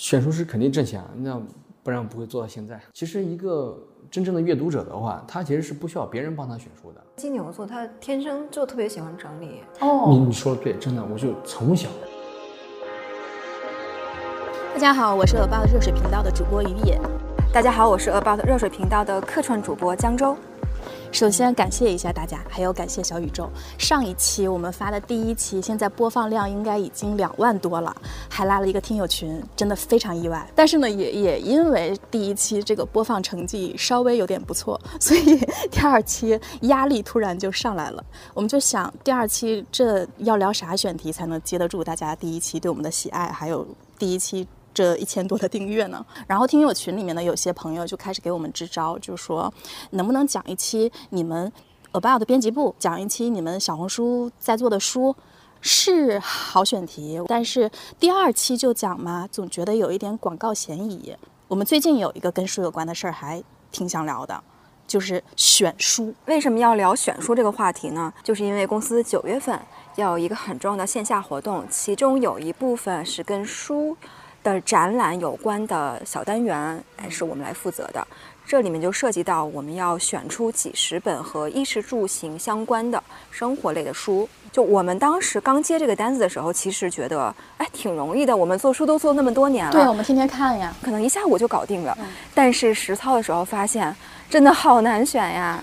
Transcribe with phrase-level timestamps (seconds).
[0.00, 1.38] 选书是肯定挣钱，那
[1.82, 2.80] 不然不会做到现在。
[2.94, 3.78] 其实一个
[4.10, 7.04] 真正的阅读者的话，他其实是不需要别人帮他选书的。
[7.16, 9.60] 金牛座他天生就特别喜欢整理。
[9.80, 11.90] 哦你你说的对，真的，我就从小。
[14.72, 16.98] 大家好，我是 About 热水频道的主播于野。
[17.52, 20.34] 大家好，我是 About 热水频道的客串主播江州。
[21.12, 23.50] 首先感谢一下大家，还有感谢小宇宙。
[23.76, 27.94] 上一期我们发的第一期，现在播放量应该已经两万多了，
[28.28, 30.48] 还拉了一个听友群，真的非常意外。
[30.54, 35.36] 但是呢，也也因为第一期这个播放成绩稍微有点不错，所以
[35.70, 38.02] 第二期压力突然就上来了。
[38.32, 43.66] 我们就想，第二期这要聊啥选题才能接得住大家第一期对我们的喜爱，还有
[43.98, 44.46] 第一期。
[44.72, 49.52] 这一千多的订阅呢， 然后听友群里面的有些朋友就开始给我们支招，就说
[49.90, 51.52] 能不能讲一期你们
[51.92, 55.16] About 编辑部，讲一期你们小红书在做的书，
[55.60, 61.16] 是好选题，但是第二期就讲嘛，总觉得有一点广告嫌疑。
[61.48, 63.42] 我们最近有一个跟书有关的事儿，还
[63.72, 64.40] 挺想聊的，
[64.86, 66.14] 就是选书。
[66.26, 68.12] 为什么要聊选书这个话题呢？
[68.22, 69.60] 就是因为公司九月份
[69.96, 73.96] 要有一个很重要的线下活动，其中有一部分是跟书。
[74.42, 78.06] 的展览有关的小单元，哎，是我们来负责的。
[78.46, 84.28] 这里面就涉及到我们要选出几十本和衣食住行相关的生活类的书。
[84.50, 88.36] 就我们当时刚接这个单子的时候，其实觉得哎挺容易的。
[88.36, 91.96] 我们做书都做那么多年了，对，我们天天看呀，可能一下午就搞定了。
[92.34, 93.94] 但是实操的时候发现，
[94.28, 95.62] 真的好难选呀。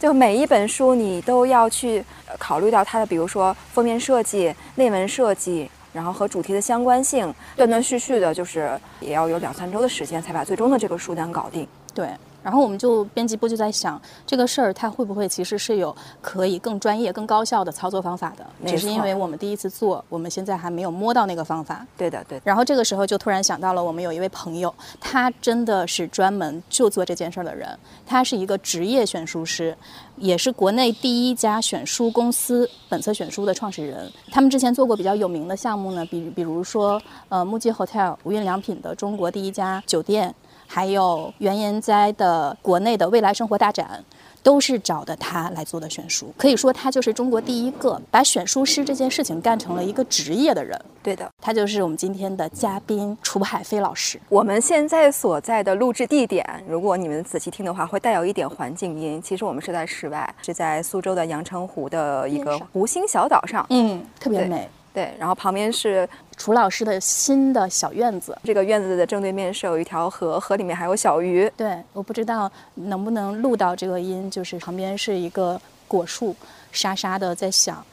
[0.00, 2.04] 就每一本书你都要去
[2.36, 5.70] 考虑到它的，比如说封面设计、内文设计。
[5.94, 11.66] 然后和主题的相关性，断断续续的，就是也要有两三周的时间才把最终的这个书单搞定。
[11.94, 12.08] 对。
[12.44, 18.46] 然后我们就编辑部就在想这个事儿，它会不会其实是有可以更专业、更高效的操作方法的？
[18.66, 21.84] 只是因为我们第一次做，我们现在还没有摸到那个方法。
[21.96, 22.38] 对的，对。
[22.44, 27.66] 然后这个时候就突然想到了，我们有一位朋友，他真的是专门就做这件事儿的人。
[28.06, 29.74] 他是一个职业选书师，
[30.16, 34.12] 也是国内第一家选书公司本色选书的创始人。
[34.30, 40.34] 他们之前做过比较有名的项目呢，比比如说呃木吉 Hotel 无印良品的中国第一家酒店。
[40.74, 44.04] 还有原研哉的国内的未来生活大展，
[44.42, 46.34] 都是找的他来做的选书。
[46.36, 50.76] 可以说，他就是中国第一个把选书师这件事情干成了一个职业的人。
[51.00, 54.20] 对的，他就是我们今天的嘉宾楚海飞老师。
[54.28, 59.22] 我们现在所在的录制地点，如果你们仔细听的话，会带有一点环境音。
[59.22, 63.64] 其实我们是在室外，是在苏州的阳澄湖的一个湖心小岛上。
[63.70, 64.68] 嗯，特别美。
[64.94, 68.38] 对，然后旁边是楚老师的新的小院子。
[68.44, 71.50] 这个院子的正对面是有一条河，河里面还有小鱼。
[71.56, 76.36] 对，我不知道能不能录到这个音，就是旁边是一个果树，
[76.70, 77.84] 沙沙的在响。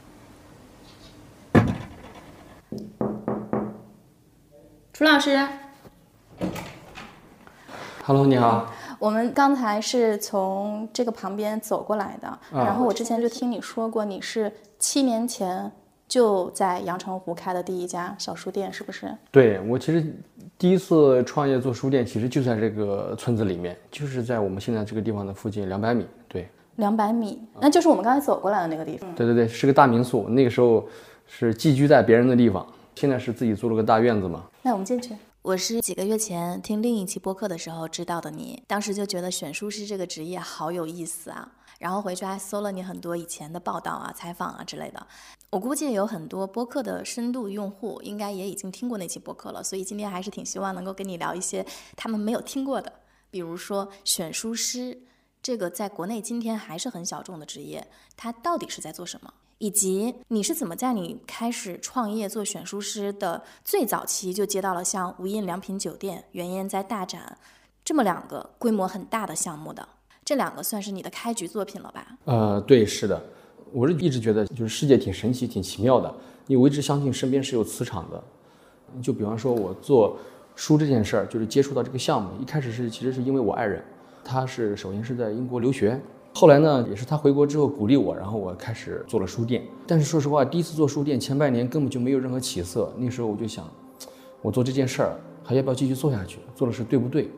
[4.92, 5.44] 楚老师
[8.04, 8.72] ，Hello，你好。
[9.00, 15.72] 我们刚才是从这个旁边走过来的，然后我之前就听你说过，你是七年前。
[16.12, 19.10] 就在阳澄湖开的第一家小书店，是不是？
[19.30, 20.14] 对我其实
[20.58, 26.06] 第一次创业做书店，其实就在这个村子里面，就是在我们现在这个地方的附近两百米。
[26.28, 26.46] 对，
[26.76, 29.10] 两百米，那就是我们刚才走过来的那个地方。
[29.14, 30.86] 对对对，是个大民宿，那个时候
[31.26, 34.44] 是寄居在别人的地方，现在是自己租了个大院子嘛。
[34.60, 35.16] 那我们进去。
[35.40, 41.50] 我是几个月前听另一期播客的时候知道的你，当时就觉得选书师这个职业好有意思啊。
[41.82, 45.04] 然后回去还搜了你很多以前的报道啊、采访啊之类的。
[45.50, 51.66] 我估计有很多播客的深度用户应该也已经听过那期播客了，所以今天还是挺希望能够跟你聊一些
[51.96, 52.92] 他们没有听过的，
[53.32, 54.96] 比如说选书师
[55.42, 57.84] 这个在国内今天还是很小众的职业，
[58.16, 67.36] 它到底是在做什么，以及你是怎么在你开始创业做选书师的最早期就接到了像无印良品酒店、原研在大展
[67.84, 69.88] 这么两个规模很大的项目的。
[70.24, 72.06] 这两个算是你的开局作品了吧？
[72.24, 73.20] 呃，对，是的，
[73.72, 76.12] 我是一直觉得就是世界挺神奇、挺奇妙的。
[76.46, 78.22] 因为我一直相信身边是有磁场的。
[79.00, 80.16] 就比方说，我做
[80.54, 83.82] 书这件事儿，就是接触到这个项目，一开始是其实是因为我爱人，
[84.22, 85.98] 他是首先是在英国留学，
[86.34, 89.62] 后来呢也是他回国之后鼓励我，然后我开始做了书店。
[89.86, 92.92] 但是说实话，第一次做书店前半年根本就没有任何起色。
[92.98, 93.68] 那时候我就想，
[94.42, 96.38] 我做这件事儿还要不要继续做下去？
[96.54, 97.30] 做的是对不对？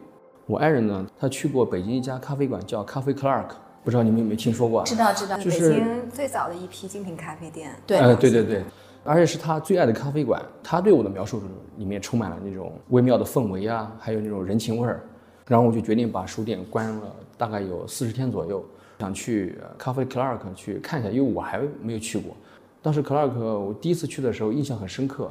[0.46, 3.46] 我爱人呢，他去过北京一家咖啡馆，叫咖啡 Clark，
[3.82, 4.82] 不知道你们有没有听说过？
[4.84, 7.70] 知道知道，就是北京最早的一批精品咖啡店。
[7.86, 8.62] 对，呃，对对对，
[9.04, 10.42] 而且是他最爱的咖啡馆。
[10.62, 11.40] 他对我的描述
[11.78, 15.02] 里面充满了那种微妙的氛围啊，还有那种人情味儿。
[15.46, 18.62] 然后我就决定把书店关了，大概有四十天左右，
[18.98, 22.36] 想去咖啡 Clark 去看一下，因为我还没有去过。
[22.82, 25.30] 当时 Clark 我第一次去的时候印象很深刻，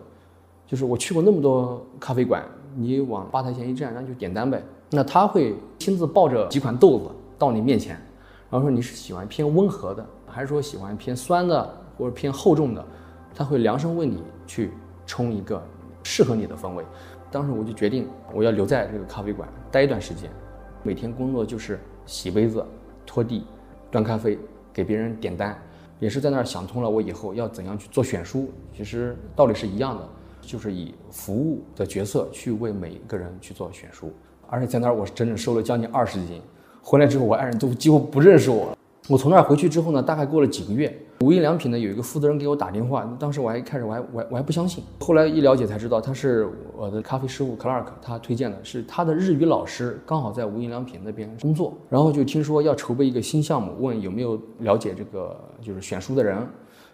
[0.65, 2.44] 就是我去过那么多咖啡馆。
[2.75, 4.60] 你往吧台前一站，然后就点单呗。
[4.95, 7.95] 那他会亲自抱着几款豆子到你面前，
[8.49, 11.67] 然后说你是喜欢偏温和的，还是说喜欢偏酸的
[11.97, 12.85] 或者偏厚重的？
[13.33, 14.71] 他会量身为你去
[15.07, 15.59] 冲一个
[16.03, 16.85] 适合你的风味。
[17.31, 20.29] 当时我就决定我要留在这个咖啡馆待一段时间，
[20.83, 22.63] 每天工作就是洗杯子、
[23.03, 23.43] 拖地、
[23.89, 24.37] 端咖啡、
[24.71, 25.59] 给别人点单，
[25.99, 28.51] 也是在那儿想通了我以后要怎样去做选书。
[28.77, 30.07] 其实道理是一样的，
[30.39, 34.13] 就是以服务的角色去为每一个人去做选书。
[34.53, 36.39] 而且在那儿我是整整瘦了将近二十斤，
[36.79, 38.77] 回来之后我爱人都几乎不认识我。
[39.09, 46.47] 我从那儿回去之后呢，大概过了几个月，无印良品呢有一个负责人给我打电话，当时我还开始我还我还我还不相信，后来一了解才知道他是
[46.77, 56.38] 我的咖啡师傅 Clark，他推荐的是他的日语老师刚好在无印良品那边工作，然后就听说要筹备一个新项目，问有没有了解这个就是选书的人。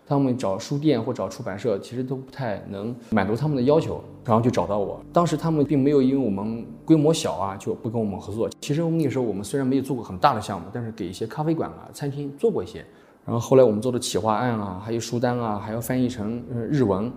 [0.09, 4.99] 他们找书店或找出版社，其实都不太能满足他们的要求，然后就找到我。
[5.13, 8.49] 当时他们并没有因为我们规模小啊，就不跟我们合作。
[8.59, 12.83] 其实我们那个时候，我们虽然没有做过很大的项目，但是给一些咖啡馆啊、餐厅做过一些。
[13.23, 17.11] 然后后来我们做的企划案啊，还有书单啊，还要翻译成日文，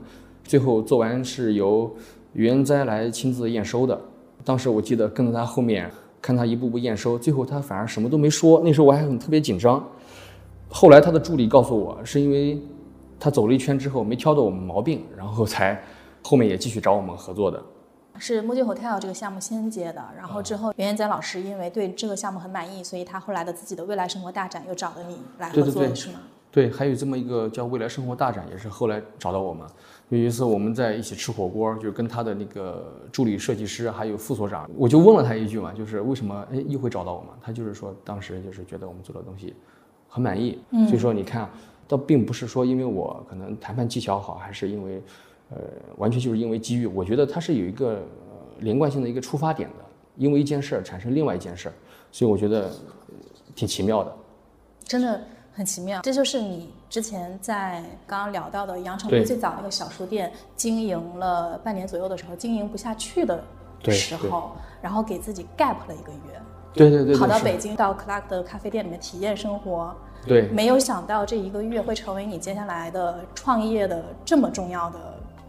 [0.44, 1.90] 最后做完是由
[2.34, 3.98] 原哉来亲自验收的。
[4.44, 5.90] 当时我记得跟在他后面
[6.20, 8.60] 看他一步步验收，最后他反而什么都没说。
[8.62, 9.82] 那时候我还很特别紧张。
[10.68, 12.60] 后来他的助理告诉我，是因为。
[13.22, 15.80] 他走了一圈之后没挑到我们毛病，然后才
[16.24, 17.62] 后面也继续找我们合作的。
[18.18, 26.18] 是 Mojo Hotel 这个项目先接的，然后之后袁彦哉老师因为对这个项目很满意，所以他后来的自己的未来生活大展又找了你来合作，是吗？
[26.50, 29.64] 对，还有这么一个叫未来生活大展，也是后来找到我们。
[30.08, 37.28] 有一次我们在一起吃火锅，就是跟他的那个助理设计师还有副所长，我就问了他一句嘛，就是为什么哎又会找到我们？
[37.40, 39.54] 他就是说当时就是觉得我们做的东西
[40.08, 40.58] 很满意，
[40.88, 41.48] 所以说你看。
[41.92, 45.02] 倒并不是说因为我可能谈判技巧好，还是因为，
[45.50, 45.58] 呃，
[45.98, 46.86] 完全就是因为机遇。
[46.86, 48.02] 我觉得它是有一个
[48.60, 49.84] 连贯性的一个出发点的，
[50.16, 51.74] 因为一件事儿产生另外一件事儿，
[52.10, 52.70] 所以我觉得
[53.54, 54.10] 挺奇妙的。
[54.84, 55.20] 真的
[55.52, 63.44] 很奇妙，这就是你之前在刚刚聊到的羊城路最早那个小书店经营了半年左右的时候，经营不下去的
[63.90, 66.40] 时候，然后给自己 gap 了一个月，
[66.72, 69.94] 对对对，跑到北京到 Clark 的咖啡店里面体验生活。
[70.26, 74.98] 对，没有想到这一个月会成为你接下来的创业的这么重要的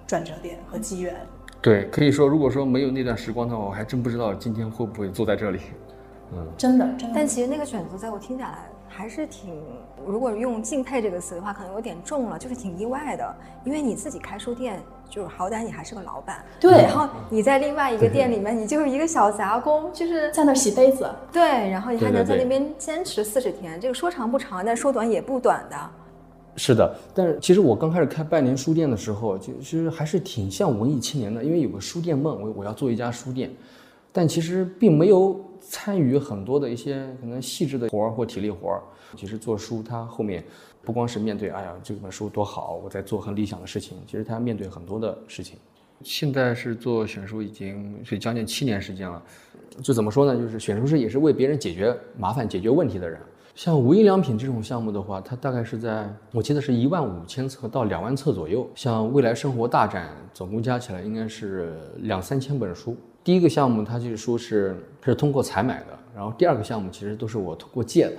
[0.07, 1.15] 转折点和机缘。
[1.61, 5.59] 对，可以说，如果说没有那段时光的话，我还真不知道今天会不会坐在这里。
[6.33, 7.13] 嗯，真的，真的。
[7.15, 8.69] 但其实那个选择，在我听下来。
[8.95, 9.59] 还是挺，
[10.05, 13.35] 如果用敬佩这个词的话，可能有点重了，就是挺意外的。
[13.65, 14.79] 因为你自己开书店，
[15.13, 16.71] 就是好歹你还是个老板，对。
[16.71, 21.43] 然后你在另外一个店里面，你就是一个小杂工，就是在那洗杯子，对。
[21.69, 25.77] 然后你还能在那边坚持四十天，这个说长不长，但说短也不短的。
[26.55, 33.51] 是的，但是其实我刚开始开半年书店的时候，就其实还是挺像文艺青年的，因为有个书店梦，我我要做一家书店，
[34.11, 35.39] 但其实并没有。
[35.65, 38.83] 参与很多的一些可能细致的活儿或体力活儿，
[39.15, 40.43] 其实做书它后面
[40.83, 45.57] 不光是面对哎呀这本书多好，我在做很理想的事情，其实它面对很多的事情。
[46.01, 49.23] 现在是做选书已经是将近七年时间了，
[49.81, 50.37] 就怎么说呢？
[50.37, 53.17] 就是选书师也是为别人解决麻烦、解决问题的人。
[53.55, 58.67] 像无印良品这种项目的话，它大概是在我记得是一万五千册到两万册左右。
[58.75, 62.97] 像未来生活大展，总共加起来应该是两三千本书。
[63.23, 64.75] 第一个项目，它就是说是
[65.05, 68.17] 是通过采买的，然后第二个项目其实都是我通过借的，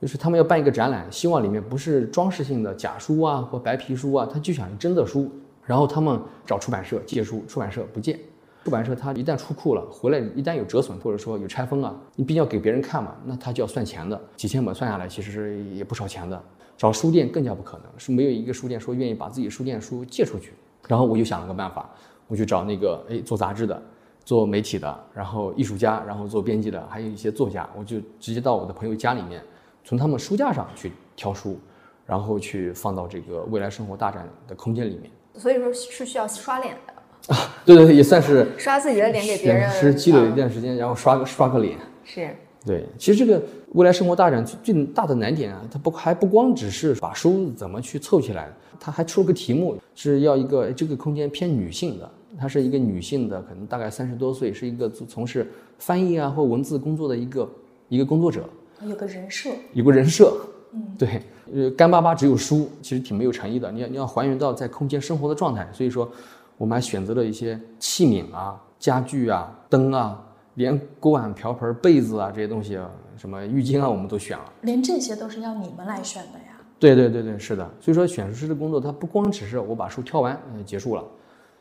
[0.00, 5.30] 就是他们要办一个展览，希望里面不是装饰性的假书啊或白皮书啊，他就想真的书，
[5.64, 8.18] 然后他们找出版社借书，出版社不借，
[8.64, 16.40] 出版社他一旦出库了回来，一旦有折损或者说有拆封啊，你毕竟要给别人看嘛，那他就要算钱的，几千本算下来其实也不少钱的。
[16.76, 20.52] 找书店更加不可能，是没有一个书店说愿意把自己书店书借出去。
[20.86, 21.88] 然后我就想了个办法，
[22.28, 23.82] 我去找那个哎做杂志的。
[24.26, 29.40] 做媒体的，然后艺术家，然后做编辑的，还有一些作家，我就直接到我的朋友家里面，
[29.86, 31.56] 从他们书架上去挑书，
[32.04, 35.08] 然后去放到这个未来生活大展的空间里面。
[35.34, 36.92] 所以说是需要刷脸的
[37.32, 41.78] 啊，对对对，也算是刷自己的脸给别人，是积累一段时间，然后刷个刷个脸。
[42.02, 43.40] 是，对，其实这个
[43.74, 52.10] 未来生活大展最最大的难点啊，它不还不光只是把书怎么去凑起来，它还出了个题目，是要一个这个空间偏女性的。
[52.36, 57.48] 她是一个女性的，可能大概三十多岁，是一个从事翻译啊或文字工作的一个
[57.88, 58.44] 一个工作者。
[58.82, 60.36] 有个人设，有个人设，
[60.72, 61.22] 嗯，对，
[61.54, 63.70] 呃，干巴巴只有书，其实挺没有诚意的。
[63.72, 66.10] 你要你要还原到在空间生活的状态，所以说
[66.58, 70.22] 我们还选择了一些器皿啊、家具啊、灯啊，
[70.54, 74.52] 连锅碗瓢盆、被子啊这些东西啊，什么浴巾啊，我们都选了。
[74.62, 76.60] 连这些都是要你们来选的呀？
[76.78, 77.64] 对对对对，是的。
[77.80, 81.02] 所以说选书师的工作，它不光只是我把书挑完，嗯，结束了。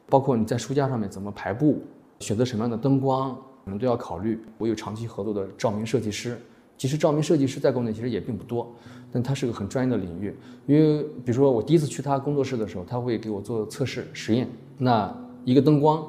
[0.07, 1.81] 包括你在书架上面怎么排布，
[2.19, 4.43] 选择什么样的灯光，我们都要考虑。
[4.57, 6.37] 我有长期合作的照明设计师，
[6.77, 8.73] 其实照明设计师在国内其实也并不多，
[9.11, 10.35] 但他是个很专业的领域。
[10.67, 14.47] 因为比如说我第一次去他工作室的时候，他会给我做测试实验。
[14.77, 16.05] 那一个灯光，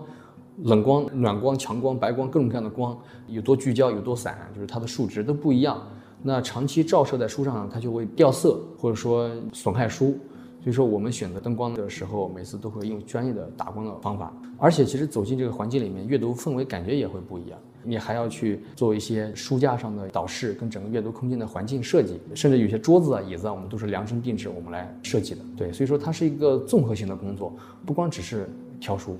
[0.62, 5.80] 冷光、暖光、强光、白光，各种各样的光有多聚焦、有多散，就是它的数值都不一样。
[6.22, 10.18] 那长期照射在书上，它就会掉色，或者说损害书。
[10.62, 14.34] 所以说，我们选择灯光的时候，每次都会用专业的打光的方法。
[14.58, 17.58] 而且，其实走进这个环境里面，阅读氛围感觉也会不一样。
[17.86, 25.40] 你还要去做一些书架上的导视，跟整个阅读空间的环境设计，甚至有些桌子啊、椅子啊，我们都是量身定制，我们来设计的。
[25.56, 27.54] 对，所以说它是一个综合性的工作，
[27.86, 28.48] 不光只是
[28.80, 29.16] 挑书，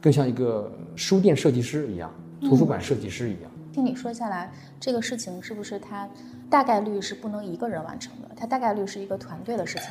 [0.00, 3.50] 更像一个书店设计师一样，图书馆设计师一样。
[3.72, 6.08] 听你说下来，这个事情是不是它
[6.50, 8.30] 大概率是不能一个人完成的？
[8.34, 9.88] 它大概率是一个团队的事情。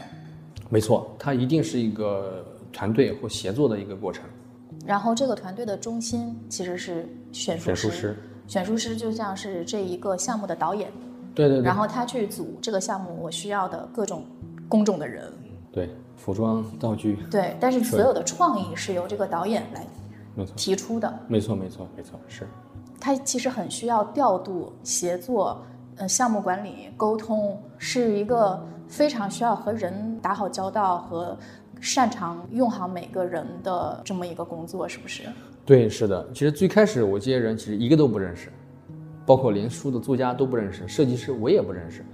[0.69, 4.25] 没错，它一定是一个团队或协作的一个过程。
[4.86, 8.15] 然后这个团队的中心其实是选书师，
[8.48, 10.91] 选书师，就像是这一个项目的导演，
[11.36, 14.25] 对对对，然后他去组这个项目我需要的各种
[14.69, 15.31] 工种的人，
[15.72, 19.86] 对，服装道具，对，但是所有的创意是由这个导演来，
[20.55, 22.48] 提出的，没错，没错，没错，是。
[23.00, 25.62] 他其实很需要调度、协作、
[25.98, 31.38] 呃项目管理、沟通，是一个非常需要和人打好交道和
[31.81, 35.24] 擅长用好每个人的这么一个工作，是不是？
[35.65, 36.27] 对，是的。
[36.34, 38.50] 其实最开始我这些人其实一个都不认识，
[39.25, 42.05] 包括连书的作家都不认识，设计师我也不认识。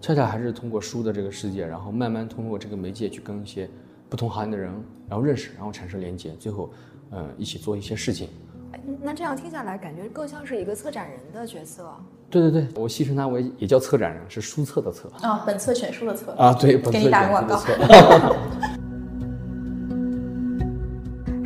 [0.00, 3.68] 恰恰还是通过书的这个世界，然后慢慢通过这个媒介去跟一些
[4.08, 4.70] 不同行业的人，
[5.08, 6.70] 然后认识，然后产生连接，最后，
[7.10, 8.28] 呃，一起做一些事情。
[8.72, 11.90] 哎那这样听下来，感觉更像是一个策展人的角色。
[12.30, 18.18] 对对对，我戏称他为也叫策展人，是书册的册啊，本册选书的册啊，对，本给册你打个广选书的告。
[18.18, 18.36] 册。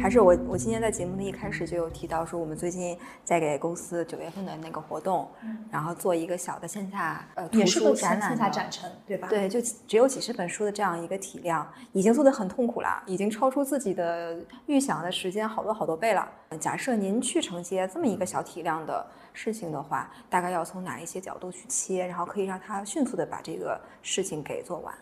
[0.02, 5.30] 还是我我今天在节目的一开始就有提到说，我们最近在给公司九月份的那个活动，
[5.70, 9.28] 然后做一个小的线下呃图书展览线下展陈，对吧？
[9.28, 16.28] 对，就只有几十本书的这样一个体量，已经做得很痛苦了，已经超出自己的预想的时间好多好多倍了。
[16.58, 24.92] 假设您去承接这么一个小体量的事情的话，大概要从哪一些角度去切，然后可以让它迅速的把这个事情给做完？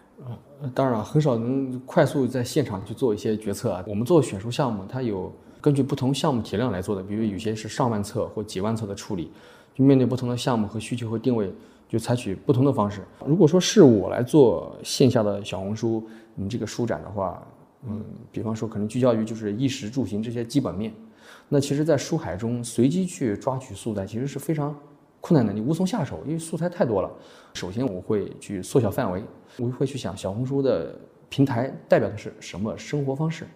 [0.62, 3.84] 呃当然，很少能快速在现场去做一些决策啊。
[3.86, 9.30] 我们做选书项目，它有根据不同项目体量来做的，比如有些是上万册或几万册的处理，
[9.74, 11.50] 就面对不同的项目和需求和定位，
[11.88, 13.02] 就采取不同的方式。
[13.24, 17.42] 如果说是我来做线下的小红书，你这个书展的话，
[17.88, 20.92] 嗯，比方说可能聚焦于就是衣食住行这些基本面，
[21.48, 24.76] 那其实，在书海中随机去抓取素材，其实是非常
[25.20, 27.10] 困难的，你无从下手，因为素材太多了。
[27.54, 29.22] 首先，我会去缩小范围，
[29.58, 30.94] 我会去想小红书的
[31.28, 33.46] 平台代表的是什么生活方式。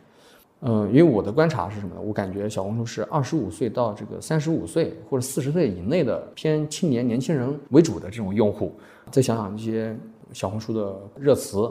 [0.66, 2.00] 嗯，因为我的观察是什么呢？
[2.00, 8.72] 我感觉小红书是二十五岁到这个三十五岁或者四十岁以内的偏青年年轻人为主的这种用户。
[9.10, 9.94] 再想想这些
[10.32, 11.70] 小红书的热词，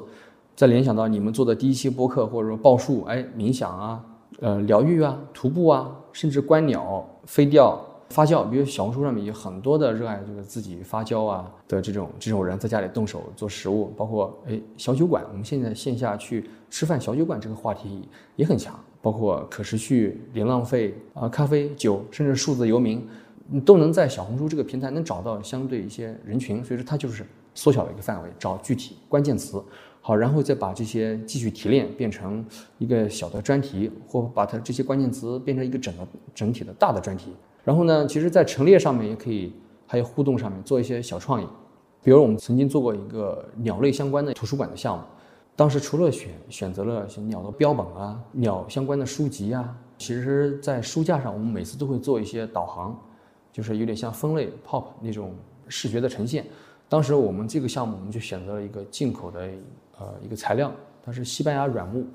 [0.56, 4.06] 再联想到你们做的第一期播客或者说报数，哎，冥想啊，
[4.40, 7.84] 呃，疗愈啊，徒步啊，甚至观鸟、飞钓、
[8.14, 8.48] 发酵。
[8.48, 23.04] 比如小红书上面有很多的热爱这个自己发酵啊的这种这种人，在家里动手做食物，包括哎小酒馆，我们现在线下去吃饭小酒馆这个话题也很强，包括可持续、零浪费啊、咖啡、酒，甚至数字游民，
[23.66, 29.64] 都能在小红书这个平台能找到相对一些人群，所以说它就是缩小了一个范围，找具体关键词。
[30.06, 32.46] 好，然后再把这些继续提炼，变成
[32.78, 36.06] 一个小的专题，或把它这些关键词变成一个整个
[36.36, 37.32] 整体的大的专题。
[37.64, 39.54] 然后呢，其实，在陈列上面也可以，
[39.88, 41.48] 还有互动上面做一些小创意。
[42.02, 45.04] 比如我们曾经做过一个鸟类相关的图书馆的项目，
[45.56, 53.00] 当时除了选选择了像鸟的标本啊、鸟相关的书籍啊，其实在书架上我们每次都会做一些导航，
[53.54, 55.34] 就是有点像分类 pop 那种
[55.70, 56.46] 视觉的呈现。
[56.90, 59.50] 当时我们这个项目，我们就选择了一个进口的
[59.98, 60.70] 呃一个材料，
[61.02, 62.06] 它是西班牙软木，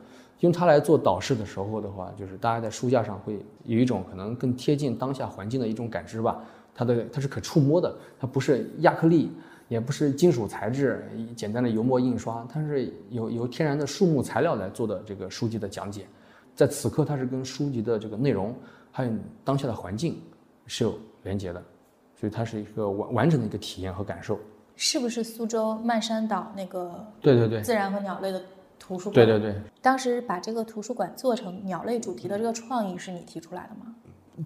[0.40, 6.40] 用它来做导视的时候的话，就是大家在书架上会有一种可能更贴近当下环境的一种感知吧。
[6.74, 9.32] 它的它是可触摸的，它不是亚克力，
[9.66, 11.04] 也不是金属材质，
[11.34, 16.06] 简单的油墨印刷，它是由由天然的树木材料来做的这个书籍的讲解。
[16.54, 18.54] 在此刻，它是跟书籍的这个内容
[18.92, 19.12] 还有
[19.44, 20.20] 当下的环境
[20.66, 21.60] 是有连接的，
[22.14, 24.38] 所以它是一个完完整的一个体验和感受。
[24.76, 28.40] 是不是苏州漫山岛那个对对对，自然和鸟类的
[28.78, 29.14] 图书馆？
[29.14, 33.94] 对对对当时把这个图书馆做成鸟类主题的这个创意是你提出来的吗？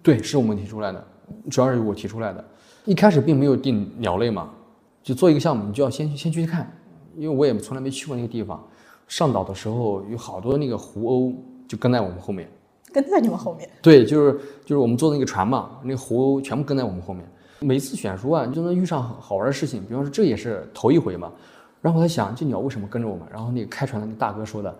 [0.01, 1.07] 对，是我们提出来的，
[1.51, 2.43] 主要是我提出来的。
[2.85, 4.49] 一开始并没有定鸟类嘛，
[5.01, 6.69] 就做一个项目，你就要先先去看，
[7.15, 8.61] 因为我也从来没去过那个地方。
[9.07, 11.35] 上岛的时候有好多那个湖鸥
[11.67, 12.49] 就跟在我们后面，
[12.91, 13.69] 跟在你们后面。
[13.81, 14.33] 对，就是
[14.65, 17.23] 就是我们坐那个船嘛，那个湖全部跟在我们后面。
[17.59, 21.31] 每次选书啊，就能遇上好玩的事情，比方说这也是头一回嘛。
[21.83, 23.27] 然后我在想，这鸟为什么跟着我们？
[23.29, 24.73] 然后那个开船的那大哥说的，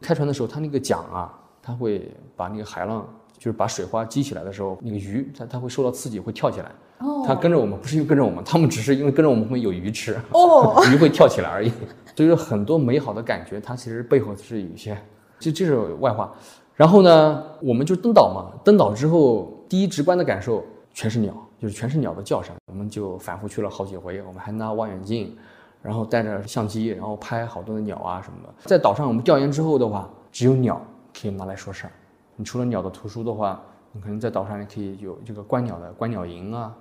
[0.00, 3.06] 开船的时候他那个桨啊，他会把那个海浪，
[3.36, 6.72] 就是把水花激起来的时候，那个鱼它它会受到刺激会跳起来。
[7.00, 11.70] 哦它跟着我们不是因为跟着我们，他们只是因为跟着我们会有鱼吃，哦， 鱼会跳起来而已。
[12.16, 14.96] 所以说很多美好的感觉，它其实背后是有一些，
[15.38, 16.32] 这这是外话。
[16.74, 22.54] 然后呢，我们就登岛嘛，登岛之后，第一直观的感受全是鸟，就是全是鸟的叫声。
[22.66, 25.36] 我们就反复去了好几回，我们还拿望远镜，
[25.82, 28.54] 然后带着相机，然后拍好多的鸟啊什么的。
[28.66, 30.80] 在岛上我们调研之后的话，只有鸟
[31.18, 31.92] 可以拿来说事儿。
[32.36, 33.60] 你除了鸟的图书的话，
[33.92, 36.74] 你可能在岛上也可以有这个观鸟的观鸟营啊，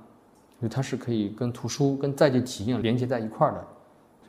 [0.62, 3.68] 就它是可以跟图书、跟在地体验连接在一块儿的。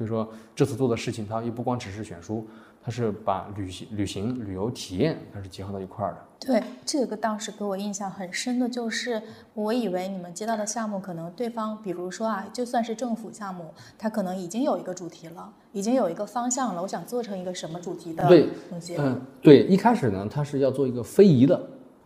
[0.01, 0.27] 所以说
[0.57, 2.47] 这次做的事情，它也不光只是选书，
[2.83, 6.19] 它是把旅行、旅行、旅游体验它是结合到一块儿的。
[6.47, 9.21] 对，这个当时给我印象很深的，就是
[9.53, 18.97] 我以为你们接到的项目，可能对方，比如说啊，就算是政府项目，它可能已经有一个主题了，已经有一个方向了，我想做成一个什么主题的对东西。
[18.97, 21.61] 嗯，对，一开始呢，它是要做一个非遗的。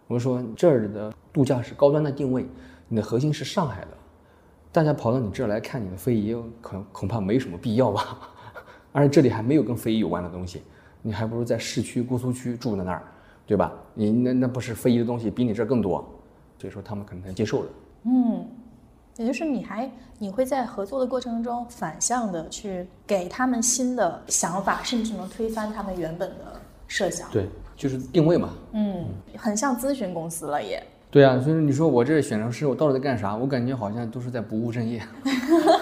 [0.09, 2.45] 我说这儿的度假是高端的定位，
[2.89, 3.89] 你的核心是上海的，
[4.75, 8.19] 大家跑到你这儿来看你的非遗，恐恐怕没什么必要吧。
[8.91, 10.63] 而且这里还没有跟非遗有关的东西，
[11.01, 13.05] 你还不如在市区姑苏区住在那儿，
[13.47, 13.73] 对吧？
[13.95, 16.05] 你那那不是非遗的东西比你这儿更多，
[16.59, 17.69] 所以说他们可能才接受的。
[18.07, 18.45] 嗯，
[19.17, 19.89] 也就是你还
[20.19, 27.31] 你会在合作的过程中反向的去给他们新的想法，甚至能推翻他们原本的设想。
[27.31, 28.49] 对，就是定位嘛。
[28.73, 30.85] 嗯，很像咨询公司了也。
[31.15, 33.37] 对啊，所以你说我这选程师，我到底在干啥？
[33.37, 35.01] 我感觉好像都是在不务正业。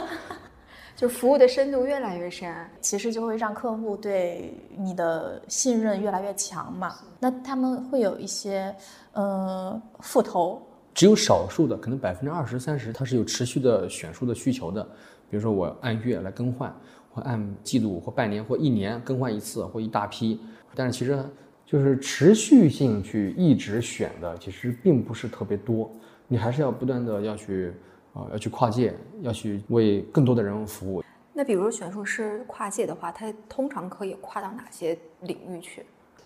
[0.95, 2.55] 就服务的深度越来越深。
[2.83, 6.97] 其实就会让客户对你的信任越来越强嘛。
[7.19, 8.77] 那他们会有一些
[9.15, 10.61] 呃复投，
[10.93, 14.83] 只有少数的，可能百分之二十、三十，它是有持续的选书的需求的。
[15.31, 16.71] 比如说我按月来更换，
[17.11, 20.39] 或按季度或半年或一年更换一次，或一大批。
[20.75, 21.25] 但是其实
[21.73, 25.91] 就是持续性去一直选的，其实并不是特别多。
[26.29, 27.73] 你还是要不断的要去
[28.13, 31.03] 啊、要去跨界，要去为更多的人服务。
[31.33, 35.83] 那比如选术师跨界的话，它通常可以跨到哪些领域去？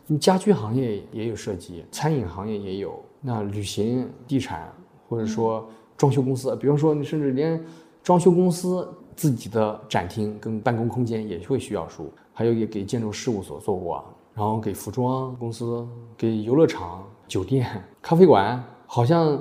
[0.09, 4.73] 你家居行业也有涉及，餐饮行业也有，那旅行、地产
[5.09, 7.65] 或者说装修公司，比方说你甚至连
[8.03, 14.05] 装修公司自己的展厅跟办公空间也会需要书，还有也给建筑事务所做过，
[14.37, 19.41] 然后给服装公司、给游乐场、酒店、 咖啡馆，好像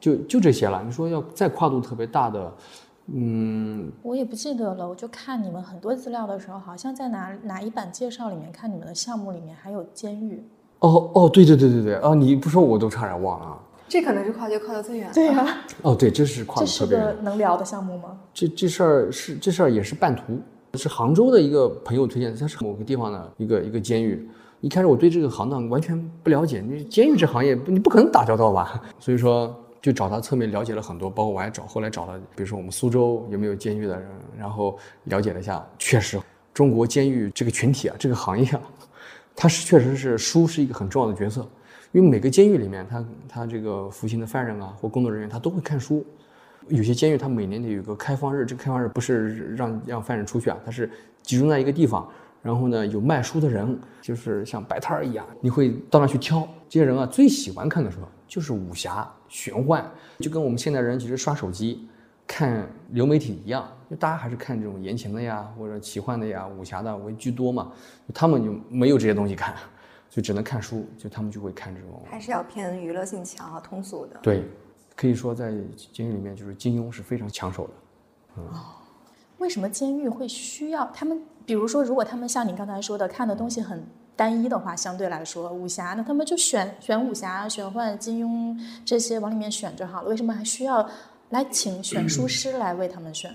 [0.00, 0.82] 就就这些了。
[0.84, 2.52] 你说要再跨度特别大的，
[3.12, 4.88] 嗯，我也不记得了。
[4.88, 10.44] 我就看你们很多资料的时候，好像在哪哪一版介绍里面看你们的项目里面还有监狱。
[10.80, 13.58] 哦哦，对对对对对，啊，你不说我都差点忘了啊。
[13.86, 15.14] 这可能是跨界跨的最远的。
[15.14, 17.22] 对呀、哦，对，这是跨这是度特别远个。
[17.22, 18.18] 能聊的项目吗？
[18.34, 20.40] 这这事儿是这事儿也是半途，
[20.78, 24.28] 是杭州的一个朋友推荐的，他是某个地方的一个一个监狱。
[24.60, 28.82] 一开始我对这个行当完全不了解，你监狱这行业你不可能打交道吧？
[28.98, 34.08] 所以说就找他侧面了解了很多，包括我还找后来找了，比如说我们苏州有没有监狱的人，
[34.38, 36.18] 然后了解了一下，确实
[36.54, 38.62] 中国监狱这个群体啊，这个行业啊，
[39.36, 41.46] 它是确实是书是一个很重要的角色，
[41.92, 46.02] 因为每个监狱里面，他他这个服刑的犯人啊或工作人员，他都会看书。
[46.68, 50.90] 有些监狱它每年得有个开放日，这个开放日不是让让犯人出去啊，它是
[51.22, 52.08] 集中在一个地方，
[52.42, 56.46] 然后呢有卖书的人，就是像摆摊儿一样，你会到那去挑。
[56.68, 59.84] 这些人啊最喜欢看的书就是武侠、玄幻，
[60.18, 61.88] 就跟我们现代人其实刷手机、
[62.26, 67.70] 看流媒体一样，就大家还是看这种言情的呀，或者奇幻的呀、武侠的为居多嘛。
[68.12, 69.54] 他们就没有这些东西看，
[70.10, 74.18] 就只能看书，就他们就会看这种还是要偏娱乐性强和通俗的。
[74.20, 74.42] 对，
[74.96, 75.52] 可以说在
[75.92, 77.72] 监狱里面，就是金庸是非常抢手的。
[78.36, 78.64] 哦
[79.38, 81.20] 为什么监狱会需要他们？
[81.44, 83.84] 比如说，如果他们像你刚才说的，看的东西很
[84.16, 90.08] 单一的话，相对来说，武侠那他们就选选武侠、玄幻、金庸这些往里面选就好了。
[90.08, 90.88] 为什么还需要
[91.30, 93.30] 来请选书师来为他们选？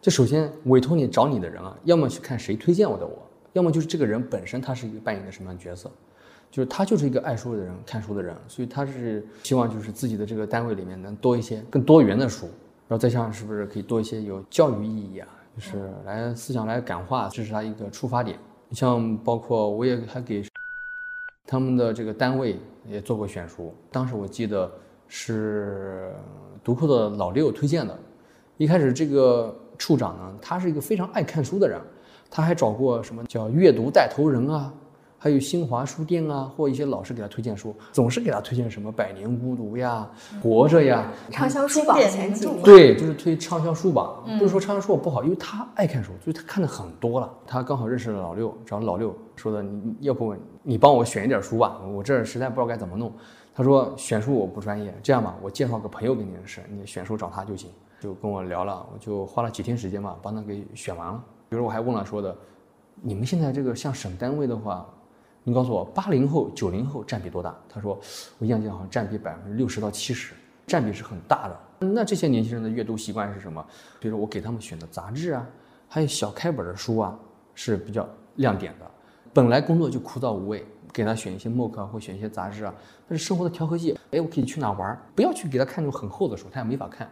[0.00, 3.22] 就首先委托你找你的人啊，要么去看谁推荐我的我，
[3.52, 5.90] 要么就是这个人本身他是一个扮演的什么样的角色，
[6.50, 12.46] 就是他就是一个爱书的人、看书的人，所以他是希望就是自己的这个单位里面能多一些更多元的书，
[12.88, 18.38] 然后再像是不是可以多一些有教育意义啊，就是来思想来感化，这是他一个出发点。
[18.68, 20.42] 你像包括我也还给
[21.46, 24.70] 他们的这个单位也做过选书，当时我记得
[25.06, 26.12] 是
[26.62, 27.98] 读库的老六推荐的。
[28.56, 31.80] 一开始这个处长呢，他是一个非常爱看书的人，
[32.30, 34.72] 他还找过什么叫阅读带头人啊，
[35.18, 40.08] 还有新华书店啊，或一些老师给他推荐书，总是给他推荐什么《百年孤独》呀、
[40.40, 42.62] 《活着》呀，畅销书榜前几名。
[42.62, 44.22] 对，就是推畅销书榜。
[44.38, 47.28] 不是说畅销书不好，因为他爱看书，所以他看的很多了。
[47.46, 53.12] 他刚好认识了老六，找老六说的，你要不你帮我选一点书吧，我这儿实在不知道该怎么弄。
[53.52, 57.68] 他说选书我不专业，这样吧，我介绍个朋友给你认识，你选书找他就行。
[58.00, 61.20] 就跟我聊了，我就花了几天时间吧，帮他给选完了。
[61.48, 62.36] 比如我还问了说的，
[63.02, 64.86] 你们现在这个像省单位的话，
[65.44, 67.56] 你告诉我八零后、九零后占比多大？
[67.68, 67.98] 他说
[68.38, 70.34] 我印象中好像占比百分之六十到七十，
[70.66, 71.86] 占比是很大的。
[71.86, 73.64] 那这些年轻人的阅读习惯是什么？
[74.00, 75.46] 比如说我给他们选的杂志啊，
[75.88, 77.18] 还有小开本的书啊，
[77.54, 78.86] 是比较亮点的。
[79.32, 80.66] 本来工作就枯燥无味。
[80.90, 82.74] 给他选一些默克或选一些杂志啊，
[83.06, 83.96] 那是生活的调和剂。
[84.10, 84.98] 哎，我可以去哪玩？
[85.14, 87.08] 不要去给他看那种很厚的书，他也没法看。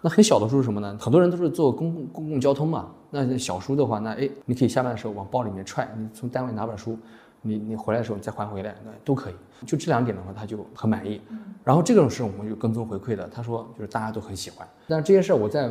[0.00, 0.96] 那很小的书是什么呢？
[0.98, 2.88] 很多人都是坐公共公共交通嘛。
[3.10, 6.96] 那小书的话，那哎，你可以下班的时候往包里面揣，你从单位拿本书，
[7.42, 9.34] 你你回来的时候你再还回来，那都可以。
[9.64, 11.20] 就这两点的话，他就很满意。
[11.64, 14.66] 然后这种事我们就跟踪回馈的，他说就是大家都很喜欢。
[14.86, 15.70] 但这些事儿我在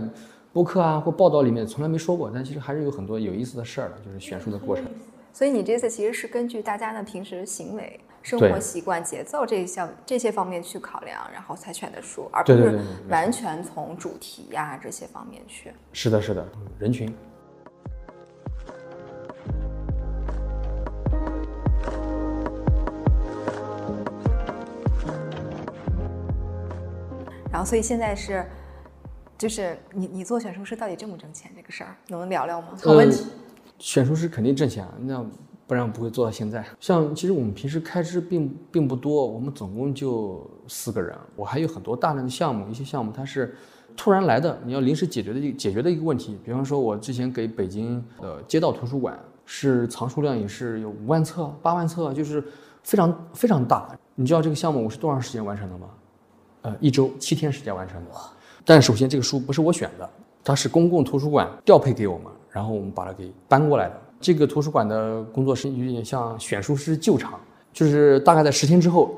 [0.51, 4.86] 播客啊或报道里面从来没说过，但其实还是有很多有意思的事儿的，就是选书的过程。
[5.34, 15.73] 所以你这次其实是根据大家的平时行为、生活习惯、节奏这一项这些方面去考量，然后才选的书，而不是完全从主题呀这些方面去。
[15.91, 16.47] 是的，是的，
[16.80, 17.13] 人群。
[27.56, 28.46] 然后，所以现在是，
[29.38, 32.68] 就是你你做选书师到底挣不挣钱这个事儿，能聊聊吗？
[32.84, 33.28] 好问题。
[33.80, 35.26] 选书师肯定挣钱，那
[35.65, 36.65] 不然不会做到现在。
[36.82, 41.15] 像其实我们平时开支并并不多，我们总共就四个人。
[41.34, 43.56] 我还有很多大量的项目，一些项目它是
[43.96, 46.38] 突然来的，你要临时解决的解决的一个问题。
[46.44, 52.44] 比方说，我之前给北京的街道图书馆，是藏书量也是有五万册、八万册，就是
[52.84, 53.98] 非常非常大。
[54.13, 55.88] 你知道这个项目我是多长时间完成的吗？
[56.65, 58.12] 呃，一周七天时间完成的。
[58.65, 60.10] 但首先这个书不是我选的，
[60.43, 62.25] 它是公共图书馆调配给我们。
[62.49, 64.01] 然后我们把它给搬过来的。
[64.19, 67.39] 这个图书馆的工作室有点像选书师救场，
[67.71, 69.13] 就是大概在十天之后，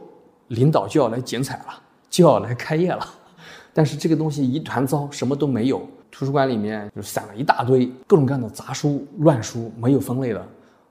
[0.47, 3.07] 领导就要来剪彩了，就要来开业了。
[3.73, 5.81] 但是这个东西一团糟，什么都没有。
[6.11, 10.47] 图书馆里面就散了一大堆各种各样的杂书、乱书，没有分类的。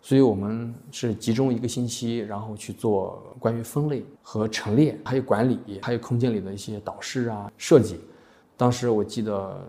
[0.07, 7.99] 所以我们是集中一个星期，然后去做关于分类和陈列，还有管理，还有空间里的一些导视啊、设计。
[8.57, 9.61] 当时我记得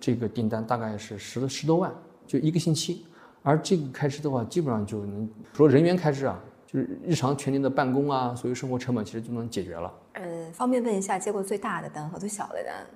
[0.00, 1.92] 这个订单大概是十十多万。
[2.26, 3.04] 就一个星期，
[3.42, 9.92] 而这个开支的话，基本上就能除了人员开支啊，就是日常全年的办公啊，所有生活成本其实就能解决了。
[10.14, 12.86] 嗯，方便问一下，接过最大的单和最小的单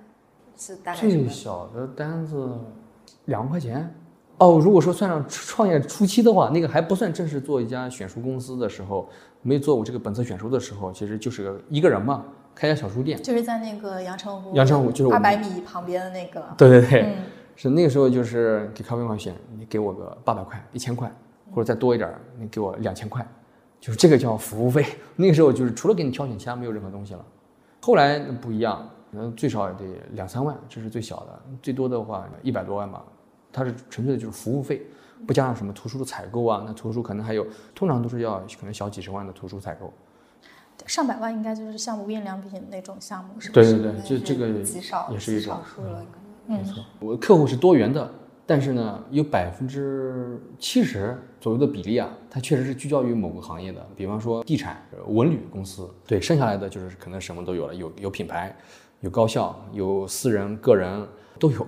[0.57, 2.57] 是大概最小的单子
[3.25, 3.93] 两万块钱。
[4.39, 9.07] 哦，如果说算上创业初期的话，那个还不算正式做一家选书公司的时候，
[9.41, 12.25] 没做我这个本册选书的时候，其实就是个一个人嘛，
[12.55, 16.43] 开家小书店，就是在那个阳澄湖，阳澄湖就是二百米旁边的那个。
[16.57, 17.15] 对对对。
[17.55, 21.13] 是那个时候，就是给咖啡馆选，你给我个八百块、一千块，
[21.51, 23.27] 或者再多一点，你给我两千块，
[23.81, 24.85] 就是这个叫服务费。
[25.17, 27.25] 那个时候就是除了给你挑选，其他没有任何东西了。
[27.81, 33.03] 后来不一样，可能最少也得两三万，这是最小的，最多的话一百多万吧。
[33.51, 34.85] 它是纯粹的就是服务费，
[35.25, 39.93] 不加上什么图书的采购啊，那图书可能还有，通常都是要可能小几十万的图书采购。
[40.85, 43.73] 上百万应该就是像无印良品那种项目，是不是？
[43.73, 45.57] 对对对，就这个极少也是一种。
[46.47, 48.09] 没错，我客户是多元的，
[48.45, 55.87] 但是呢，有百分之七十左右的比例啊，它确实是聚焦于某个行业的，比方说地产、文旅公司。
[56.07, 58.55] 对，剩下来的就是可能什么都有了，有有品牌，
[59.01, 61.05] 有高校，有私人、个人
[61.37, 61.67] 都有。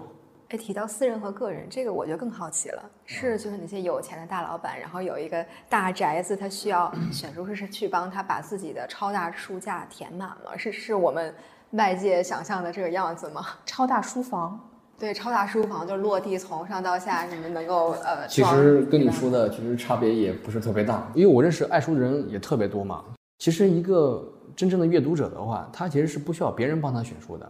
[0.51, 11.33] 哎，提到私人和个人，这个我就更好奇了，是就是那些有钱的大老板，然后有一个大宅子，他需要 选书师去帮他把自己的超大书架填满吗，是是我们
[11.71, 13.45] 外界想象的这个样子吗？
[13.65, 14.59] 超大书房。
[14.99, 18.27] 对，超大书房就落地从上到下，你们能够呃。
[18.27, 23.05] 其实跟你说的其实差别也不是特别大，因为我认识爱书的人也特别多嘛。
[23.39, 24.21] 其实一个
[24.53, 27.49] 真正的阅读者的话，他其实是不需要别人帮他选书的。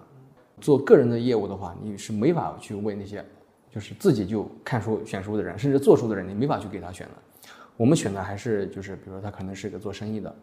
[0.62, 3.26] 做个人的业务的话，你是没法去为那些
[3.70, 7.14] 就是自己就看书选书的人，甚至做书的人，你没法去给他选的。
[7.76, 10.34] 我们选的还是就是比如说他可能是一个做生意的，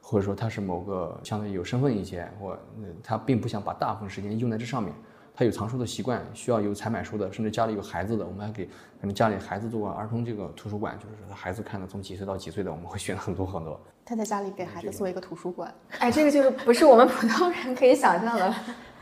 [0.00, 2.56] 或者说他是某个相对有身份一些，或
[3.02, 4.94] 他并不想把大部分时间用在这上面。
[5.36, 8.70] 他有藏书的习惯，需要有采买书的，甚至家里有孩子的，我们还给可
[9.02, 13.78] 能家里孩子做过儿童这个图书馆，就是他孩子看的从几岁到几岁的，我们会选很多很多。
[14.04, 18.54] 他在家里给孩子做一个图书馆，哎，这个就是不是我们普通人可以想象的。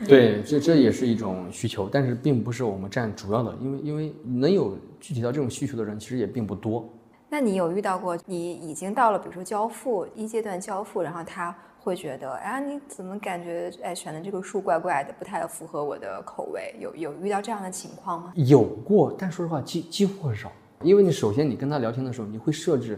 [0.07, 6.89] 对，这这也是一种需求，但是并不是我们占主要的，因为因为能有具体到这种需求的人其实也并不多。
[7.29, 16.75] 那你有遇到过你已经到了，比如说交付一阶段交付，然后他会觉得，哎，你怎么感觉哎选的这个书怪怪的，不太符合我的口味？
[16.79, 18.33] 有有遇到这样的情况吗？
[18.37, 22.97] 有过，但说实话几几乎很少，因为你首先你跟他聊天的时候，你会设置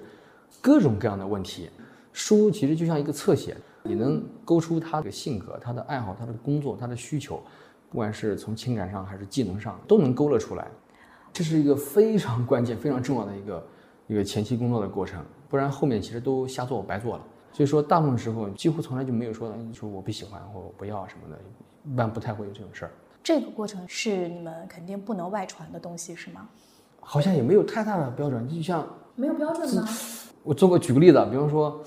[0.61, 1.70] 各种各样的问题。
[2.12, 7.42] 书其实就像一个侧写，你能勾出他的性格、他的爱好、他的工作、他的需求，
[7.90, 10.66] 不管是从情感上还是技能上，都能勾勒出来。
[11.33, 13.66] 这是一个非常关键、非常重要的一个。
[14.07, 17.25] 一个前期工作的过程，不然后面其实都瞎做白做了。
[17.55, 21.40] 所以说，大部分时候几乎从来就没有说你说我不喜欢或我不要什么的，
[21.85, 22.90] 一般不太会有这种事儿。
[23.23, 26.49] 这个过程是你们肯定不能外传的东西，是吗？
[26.99, 29.88] 好像也没有太大的标准，就像没有标准吗？
[30.43, 31.81] 我做过举个例子，比方说，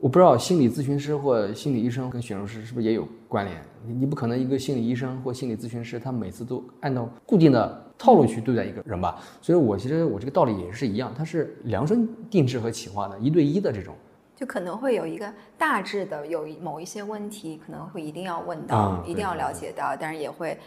[0.00, 3.62] 我不知道心理咨询师或心理医生跟选术师是不是也有关联？
[3.86, 7.82] 你你不可能一个心理医生或心理咨询师，他每次都按照固定的。
[7.96, 13.94] 套路去对待一个人吧，所以我其实我这个道理也是一样，它是量身定制和企划的，一对一的这种，
[14.36, 20.58] 就可能会有一个大致的有某一些问题，可能会一定要问到，一定要了解到，但是也会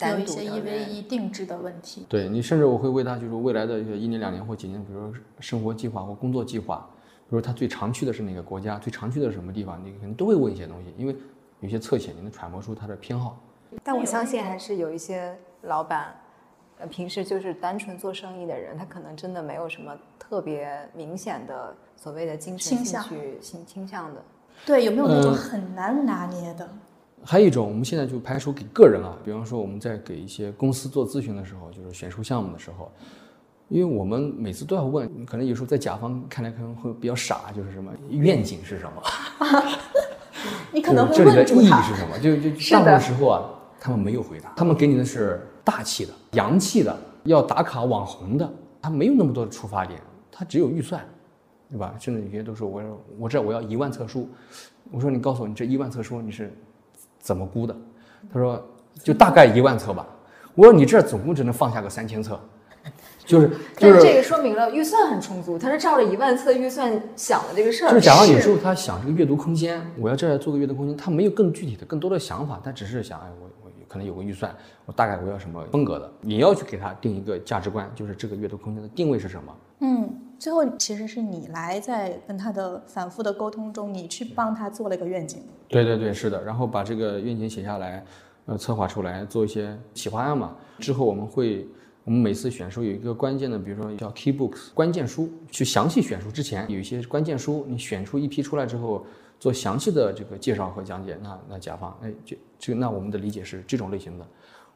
[0.00, 2.04] 有一些一 v 一定制的问题。
[2.08, 6.84] 对你，甚至我会为他就是未来的一年、两年或几年，比如说生活计划或工作计划，
[7.28, 11.14] 比如他最常去的是哪个国家，最常去的是什么地方，你可能都会问一些东西，因为
[11.60, 13.38] 有些侧写你能揣摩出他的偏好。
[13.84, 16.14] 但我相信还是有一些老板。
[16.90, 24.20] 平时就是单纯做生意的人，他可能真的没有什么特别明显的所谓的精神兴趣倾倾向的。
[24.66, 26.68] 对，有没有那种很难拿捏的？
[27.24, 32.90] 还有一种，我们现在就排除给个人啊，比方说我们在给一些公司做咨询的时候，就是选书项目的时候，
[33.68, 39.02] 因为我们每次都要问，可能有时候在甲方看来可能会比较傻，就是什么愿景是什么？
[40.72, 42.18] 你可能会这里的意义是什么？
[42.18, 45.40] 就就大部分时候啊，他们没有回答，他们给你的是。
[45.64, 51.02] 大气的、洋气的，要打卡网红的，他没有那么多的出发点，他只有预算，
[51.70, 51.94] 对吧？
[51.98, 52.82] 甚至有些都说，我
[53.20, 54.28] 我这我要一万册书，
[54.90, 56.52] 我说你告诉我，你这一万册书你是
[57.18, 57.76] 怎么估的？
[58.32, 58.62] 他说
[59.02, 60.06] 就大概一万册吧。
[60.54, 62.38] 我说你这总共只能放下个三千册。
[63.24, 67.90] 就是就是这个说明了预算很充足，他是照着一万册预算想的这个事儿。
[67.90, 73.61] 就是假如有时候他想这个阅读空间，我要这儿做个阅读空间，他没有更具体的、更多的想法，他只是想，哎，我我
[73.92, 74.50] 可能有个预算，
[74.86, 79.54] 我大概我要什么风格的，你要去给他定一个价值观，就是这个阅读空间的定位是什么？
[79.80, 85.42] 嗯，最后其实是你来在跟他的反复的沟通中，你去帮他做了一个愿景。
[85.68, 88.02] 对对对，是的，然后把这个愿景写下来，
[88.46, 90.56] 呃，策划出来，做一些企划案嘛。
[90.78, 91.68] 之后我们会。
[92.04, 99.06] 我们每次选书有一个关键的，比如说叫 key books 关键书，去详细选书之前有一些关键书，你选出一批出来之后，
[99.42, 101.18] 做详细的这个介绍和讲解。
[101.20, 104.24] 那那甲方，哎，这这那我们的理解是这种类型的，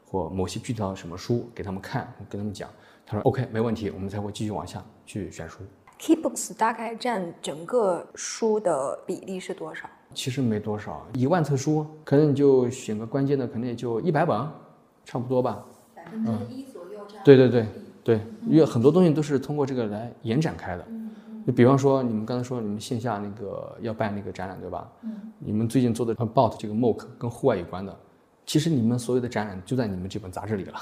[0.04, 2.68] 或某些具体到什么书给他们看，跟他们讲，
[3.06, 5.58] 他说 OK 没问题，我们才会继续往下去选书。
[6.00, 9.88] key books 大概占整个书的比例是多少？
[10.14, 14.36] 其实没多少，一万册书，可能你就选个关键的，可能也就一百本，
[15.04, 15.64] 差不多吧。
[15.94, 17.22] 百分之一左右占。
[17.24, 17.66] 对对对
[18.02, 20.84] 对，因为很多东西都是通过这个来延展开的。
[21.46, 24.90] 就比方说，你们刚才说你们线下那个要办那个展览，对吧？
[25.02, 25.32] 嗯。
[25.38, 27.96] 你们最近做的 About 这个 MOOC 跟户外有关的，
[28.44, 30.74] 其实你们所有的展览就在你们这本杂志里了。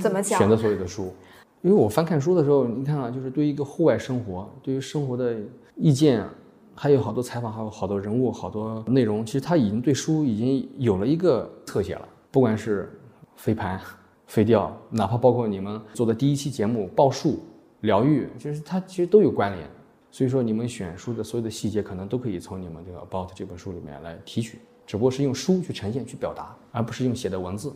[0.00, 0.38] 怎么讲？
[0.38, 1.12] 选择所有的书，
[1.60, 5.36] 因为我翻看书的时候，你看啊，就是对于一个户外生活，对于生活的
[5.76, 6.26] 意见，
[6.74, 12.98] 还有好多采访，还有好多人物，好多内容，其实他已经对书已经有了一个侧写了，不管是
[13.36, 13.78] 飞盘。
[14.26, 17.38] 飞钓，哪怕包括你们做的第一期节目报数、
[17.86, 19.66] 疗愈，就是它其实都有关联。
[20.10, 27.74] 所以说，你们选书的所有的细节，可能都可以从你们这个 About 这本书里面来提取，只不过是用书去呈现、去表达，而不是用写的文字。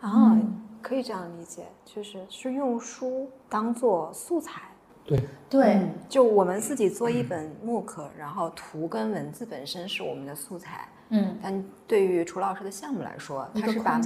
[0.00, 0.36] 啊，
[0.80, 4.62] 可以这样理解，就是是用书当做素材。
[5.04, 10.88] 对对，就我们自己做一本 MOOC，然后图跟文字本身是我们的素材。
[11.08, 14.00] 嗯，但对于楚老师的项目来说，它是把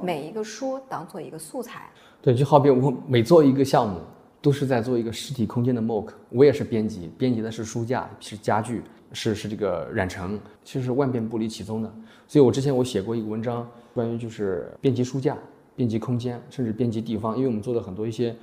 [0.00, 1.90] 每一个书当做一个素材。
[2.22, 4.00] 对，就好比我每做一个项目，
[4.48, 6.08] 都是在做一个实体空间的 MOOC。
[6.30, 8.82] 我也是编辑，编辑的是书架，是家具，
[9.12, 11.94] 是是这个染成，其实万变不离其宗的。
[12.26, 15.36] 所以我之前我写过一个文章，关于就是编辑书架、
[15.76, 18.34] 编辑空间，甚至编辑地方，因为我们做的很多一些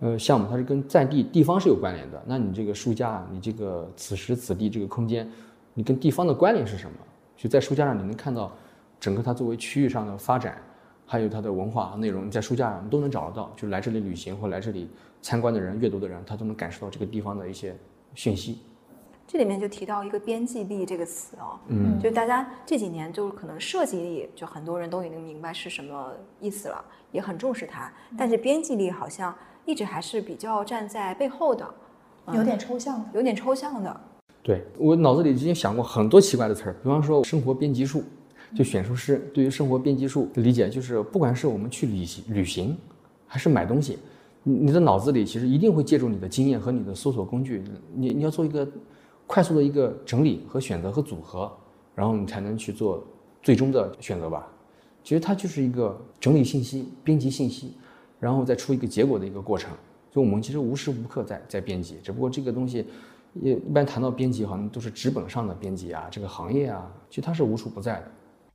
[0.00, 2.20] 呃项目，它是跟在地地方是有关联的。
[2.26, 5.30] 那你这个书架，你这个此时此地这个空间，
[5.74, 6.96] 你跟地方的关联是什么？
[7.36, 8.52] 就在书架上，你能看到
[8.98, 10.60] 整个它作为区域上的发展，
[11.06, 13.52] 还有它的文化和内容，你在书架上都能找得到。
[13.56, 14.88] 就来这里旅行或来这里
[15.22, 17.74] 参观的人、阅读的人，他都能感受到这个地方的一些
[18.14, 18.58] 讯息。
[19.26, 27.90] 这里面就提到一个边际力这个词哦，嗯，就大家这几年就是可能设计力，就很多人都已经明白是什么意思了，也很重视它。
[28.18, 31.66] 但是边际力好像一直还是比较站在背后的。
[32.34, 33.06] 有点抽象的。
[33.14, 34.00] 有点抽象的。
[34.42, 38.04] 对我脑子里之前想过很多奇怪的词儿，比方说生活编辑术，
[38.54, 42.76] 就选书师对于生活编辑术的理解，就是不管是我们去旅行旅行，
[43.26, 43.98] 还是买东西，
[44.42, 47.62] 你的脑子里其实一定会借助你的经验和你的搜索工具，
[47.94, 48.66] 你你要做一个
[49.26, 51.50] 快速的一个整理和选择和组合，
[51.94, 53.04] 然后你才能去做
[53.42, 54.46] 最终的选择吧。
[55.04, 57.74] 其实它就是一个整理信息、编辑信息，
[58.18, 59.70] 然后再出一个结果的一个过程。
[60.10, 62.86] 就我们其实无时无刻在在编辑，只不过这个东西。
[63.40, 68.10] 也一般谈到编辑，好像都是纸本上的编辑啊，这个行业啊，其实它是无处不在的。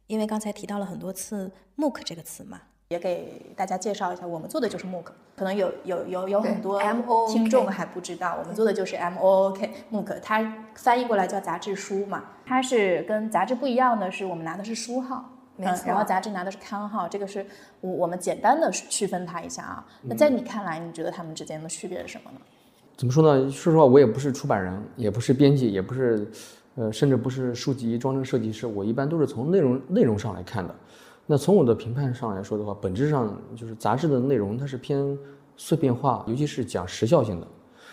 [0.06, 5.08] 因为刚才提到了很多次 “MOOC” 这个词嘛，也给大家介绍一下，我们做的就是 MOOC。
[5.36, 6.82] 可能有有有有很多
[7.28, 12.24] 听众还不知道，我们做的就是 M O O K MOOC，它翻译过来叫杂志书嘛。
[12.46, 15.84] 它是跟杂志不一样的是，我们拿的是书号，没错。
[15.86, 17.46] 然后杂志拿的是刊号，这个是
[17.82, 19.86] 我我们简单的区分它一下啊。
[20.04, 22.40] 那在你看来，你觉得它们之间的区别是什么呢？
[22.96, 23.52] 怎么说呢？
[23.52, 26.26] 说实话，我也不是出版人，也不是编辑，也不是，
[26.76, 28.66] 呃，甚至不是书籍装帧设计师。
[28.66, 30.74] 我一般都是从内容内容上来看的。
[31.30, 35.18] 那从我的评判上来说的话，本质上就是杂志的内容它是偏
[35.58, 37.48] 碎片化，尤其是讲时效性的。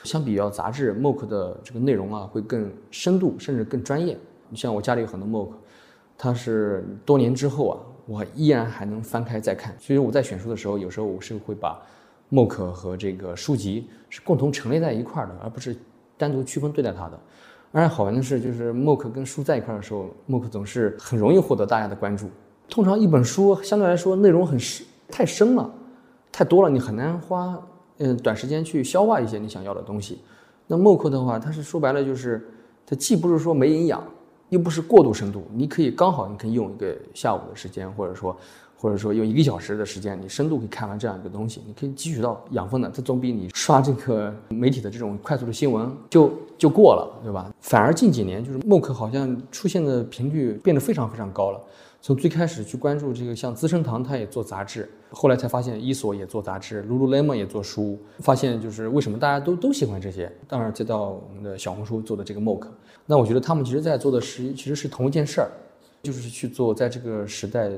[0.04, 4.16] 相比较杂志，MOOC 的这个内容啊会更深度，甚至更专业。
[4.48, 5.50] 你像我家里有很多 MOOC，
[6.16, 9.74] 它是多年之后啊，我依然还能翻开再看。
[9.80, 11.78] 所以我在选书的时候，有时候我是会把。
[12.30, 15.76] MOOC 和这个书籍是共同陈列在一块儿的，而不是
[16.16, 17.20] 单独区分对待它的。
[17.70, 22.28] 而且好玩的是，就是 MOOC 跟书在一块儿的时候，MOOC 总是很容易获得大家的关注。
[22.68, 25.70] 通常一本书相对来说内容很深，太深了，
[26.32, 27.58] 太多了，你很难花
[27.98, 30.18] 嗯短时间去消化一些你想要的东西。
[30.66, 32.46] 那 MOOC 的话，它是说白了就是，
[32.86, 34.02] 它既不是说没营养，
[34.48, 38.36] 又不是过度深度，你可以刚好你可以用一个下午的时间，或者说。
[38.76, 47.50] 或者说用一个小时的时间，你深度可以看完这样一个东西，你可以汲取到养分的，这总比你刷这个媒体的这种快速的新闻就就过了，对吧？
[47.62, 51.60] 反而近几年就是 MOOC 好像出现的频率变得非常非常高了。
[52.04, 60.30] 从最开始去关注这个，像资生堂它也做杂志，后来才发现伊索也做杂志，Lululemon 也做书，发现就是为什么大家都都喜欢这些。
[60.46, 62.66] 当然再到我们的小红书做的这个 MOOC，
[63.06, 65.50] 那我觉得他们其实在做的是其实是同一件事儿，
[66.02, 67.70] 就是去做在这个时代。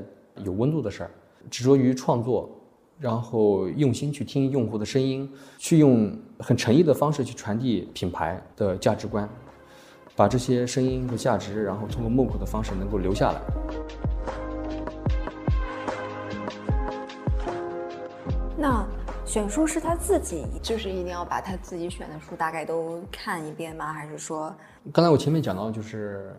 [0.43, 1.11] 有温度的事儿，
[1.49, 2.47] 执着于创作，
[2.99, 9.27] 然后用心去听用户的声音，去用很诚意的方式去传递品牌的价值观，
[10.17, 13.41] 把这些声音和价值，然后通过 MOOC 的方式能够留下来。
[18.57, 18.83] 那
[19.23, 23.93] 选书是他自己，就是一定要把他自己选的书大概都看一遍吗？
[23.93, 24.51] 还是说，
[24.91, 26.35] 刚才我前面讲到就是。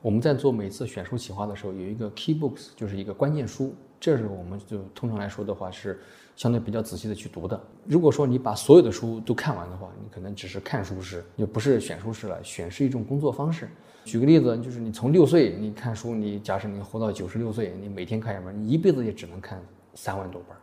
[0.00, 3.74] 我们在做每次选书企划的时候，有一个 key books，就是一个关键书。
[3.98, 5.98] 这是我们就通常来说的话，是
[6.36, 7.60] 相对比较仔细的去读的。
[7.84, 12.42] 如果说你把所有的书都看完的话，你可能只是看书师，就不是选书师了。
[12.42, 13.68] 选是一种工作方式。
[14.04, 19.62] 举个例子，就是你从六岁你看书，你假设你活到九十六岁，你每天看一本，你一辈子也只能看
[19.94, 20.56] 三万多本。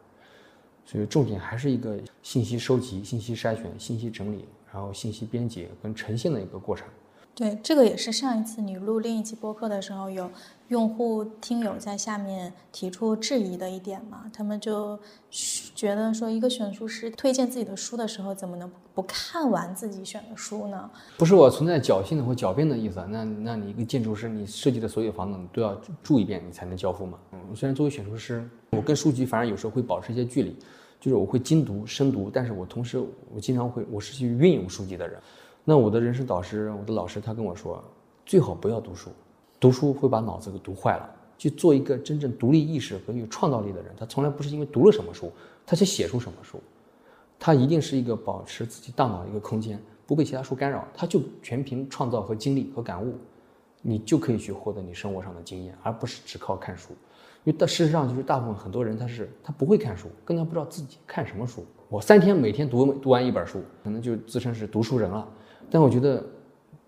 [0.84, 6.86] 所以重点还是一个信息收集、信息筛选、信息整理，然后信息编辑跟呈现的一个过程。
[7.34, 10.30] 对，这个也是上一次你录另一期播客的时候，有
[10.68, 14.30] 用户听友在下面提出质疑的一点嘛？
[14.34, 15.00] 他们就
[15.74, 20.90] 觉得说，一个选书师推荐自己的书的时候，怎么能不看完自己选的书呢？
[21.18, 27.18] 不是我存在侥幸的或狡辩的意思，那那你一个建筑师，你设计的所有房子你都要住一遍，你才能交付嘛？
[27.32, 30.56] 嗯，虽然作为选书师，我跟书籍反而有时候会保持一些距离，
[31.00, 33.02] 就是我会精读深读，但是我同时
[33.34, 35.18] 我经常会，我是去运用书籍的人。
[35.72, 37.82] 那我的人生导师，我的老师，他跟我说，
[38.26, 39.10] 最好不要读书，
[39.58, 41.10] 读书会把脑子给读坏了。
[41.38, 45.32] 去做一个真正独立意识和有创造力的人，他从来不是因为读了什么书，
[45.66, 46.60] 他去写出什么书，
[47.40, 53.16] 他一定是一个保持自己大脑的一个空间，不被其他书干扰，他就全凭创造和经历和感悟，
[53.82, 56.90] 你就可以去获得你生活上的经验，而不是只靠看书。
[57.46, 61.66] 因为大事实上就是大部分很多人他是他不会看书，更加不知道自己看什么书。
[61.88, 65.26] 我三天每天读读完一本书，可能就自称是读书人了。
[65.72, 66.22] 但我觉得，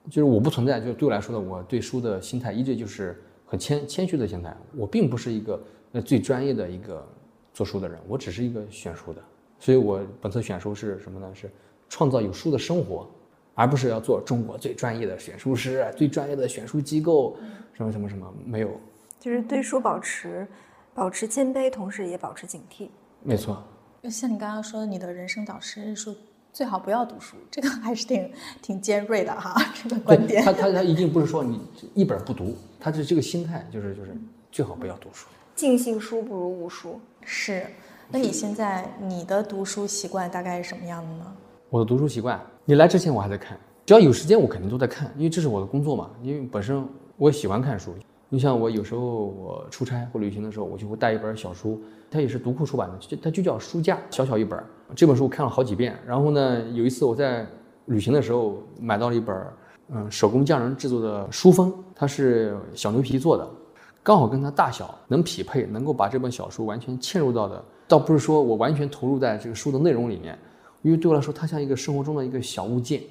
[0.10, 4.54] 就是我不存在，就对我来说的，我对书的心态一直就是很谦谦虚的心态。
[4.76, 5.64] 我并不是一个
[5.94, 7.08] 呃最专业的一个
[7.54, 9.24] 做书的人，我只是一个选书的。
[9.58, 11.34] 所以我本次选书是什么呢？
[11.34, 11.50] 是
[11.88, 13.10] 创造有书的生活，
[13.56, 17.38] 而不是要做中国最专业的选书师、最专业的选书机构，
[17.74, 18.70] 什么什么什么没有。
[19.18, 20.46] 就是对书保持
[20.94, 22.90] 保持谦卑，同时也保持警惕。
[23.22, 23.64] 没错。
[24.10, 26.14] 像你刚刚说的，你的人生导师说。
[26.54, 28.32] 最好不要读书，这个 还是挺
[28.62, 30.44] 挺尖锐的哈， 这个观点。
[30.44, 31.60] 他他他一定不是说你
[31.96, 34.16] 一本不读，他是这个心态，就是就是
[34.52, 35.28] 最好不要读书。
[35.56, 37.00] 尽信书不如无书。
[37.22, 37.66] 是，
[38.12, 41.26] 那你现在你的读书习惯大概是什么样的呢？
[41.72, 46.12] 我的读书习惯，你来之前我还在看，只要有时间我肯定都在看，因为这是我的工作嘛。
[46.22, 46.88] 因为本身
[47.18, 47.96] 我也喜欢看书。
[48.30, 51.82] 你像我有时候我出差或旅行的时候，我就会带一本小书，
[52.12, 54.64] 它也是读库出版的，就它就叫书架，小小一本。
[54.96, 55.98] 这本书我看了好几遍。
[56.06, 57.46] 然后呢，有一次我在
[57.86, 59.36] 旅行的时候买到了一本，
[59.90, 63.48] 嗯，手工匠人制作的书封，它是小牛皮做的，
[64.02, 67.64] 刚好跟它大小能匹配，能够把这本小书完全嵌入到的。
[67.88, 70.38] 倒不是说我完全投入在这个书的内容里面，
[70.82, 73.02] 因为对我来说，它像一个生活中的一个小物件，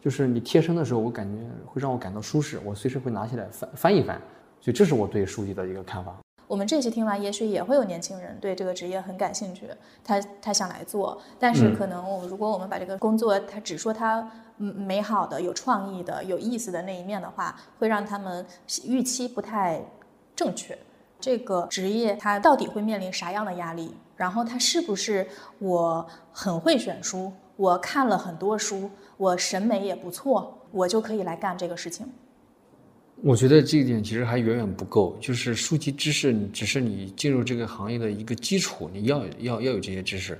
[0.00, 4.20] 就是你贴身的时候，我感觉会让我感到舒适，我随时会拿起来翻翻一翻。
[4.60, 6.16] 所以这是我对书籍的一个看法。
[6.46, 9.68] 我们这期听完，也许也会有年轻人对这个职业很感兴趣，
[10.04, 11.20] 他他想来做。
[11.38, 18.44] 但是可能我如果我们把这个工作，他只说他美好的、有创意的、有意思的那一面的话，会让他们
[18.84, 19.82] 预期不太
[20.36, 20.76] 正确。
[21.18, 23.94] 这个职业它到底会面临啥样的压力？
[24.14, 25.26] 然后它是不是
[25.58, 32.06] 我很会选书，我看了很多书，我审美也不错，我就可以来干这个事情？
[33.26, 40.38] 我觉得这一点其实还远远不够，就是书籍知识，只是你进入这个行业的一个基础，你要要要有这些知识。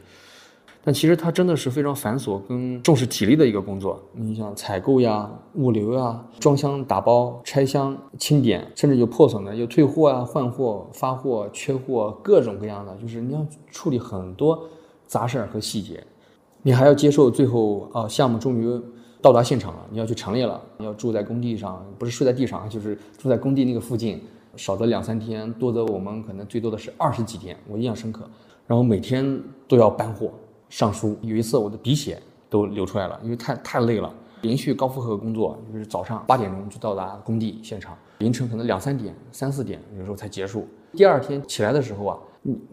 [0.83, 3.99] 但其实它真的是非常繁琐跟重视体力的一个工作。
[4.13, 14.63] 你像采购呀、物流呀、装箱、打包、拆箱、清点，甚至有破损的、有退货啊、换货、发货、缺货，各种各样的，就是你要处理很多
[15.07, 16.05] 杂事儿和细节。
[16.61, 18.79] 你还要接受最后啊，项目终于。
[19.25, 24.23] 到达现场了，你要去陈列了，你要住在工地上，不是睡在地上，就是住在工地那个附近，
[24.55, 28.29] 少则两三天，多则我们可能最多的是二十几天，我印象深刻。
[28.67, 30.31] 然后每天都要搬货、
[30.69, 32.21] 上书，有一次我的鼻血
[32.51, 34.13] 都流出来了，因为太太累了，
[34.43, 40.69] 连续高负荷工作，就是早上八点钟就到达工地现场，凌晨可能两三点、三四点有时候才结束。
[40.93, 42.19] 第二天起来的时候啊，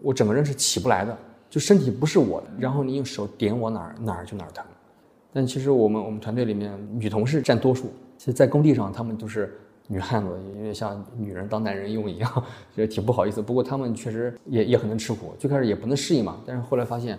[0.02, 1.16] 我整个人是起不来的，
[1.48, 4.62] 就身体不是我的，然后你用手点我哪儿哪儿就哪儿疼。
[5.32, 9.58] 但其实我们我们团队里面女同事占多数，其实，在工地上她们都是
[9.88, 12.30] 女汉子，有点像女人当男人用一样，
[12.76, 13.40] 觉得挺不好意思。
[13.40, 16.36] 不过她们确实也也很能吃苦，最开始也不能适应嘛。
[16.46, 17.18] 但是后来发现，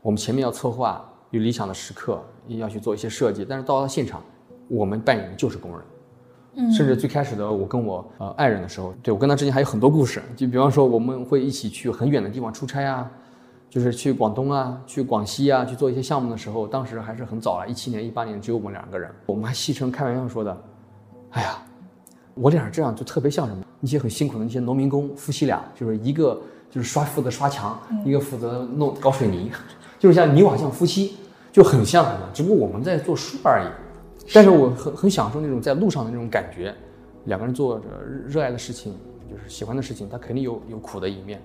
[0.00, 4.22] 我们前面要策划有理想的时刻，要去做一些设计，但是到了现场，
[4.68, 5.80] 我们扮演的就是工人。
[6.54, 13.10] 嗯，甚至最开始的我跟我呃爱人的时候，对我跟他之间还有很多故事，就比方说我们会一起去很远的地方出差啊。
[13.72, 20.62] 就是去广东啊，去广西啊，去做一些项目的时候，当时还是很早了，一七年、一八年只有我们两个人，我们还戏称开玩笑说的，
[21.30, 21.56] 哎呀，
[22.34, 23.64] 我俩这样就特别像什么？
[23.80, 26.38] 一些很辛苦的那些农民工夫妻俩，就是一个
[26.70, 29.50] 就是刷负责刷墙，一个负责弄搞水泥，
[29.98, 31.16] 就是像泥瓦匠夫妻，
[31.50, 33.66] 就很像很像，只不过我们在做书而已。
[34.34, 36.74] 但是我很很享受那种在路上的那种感觉，
[37.24, 37.86] 两个人做着
[38.28, 38.94] 热爱的事情，
[39.30, 41.40] 就是喜欢的事情，他肯定有有苦的一面。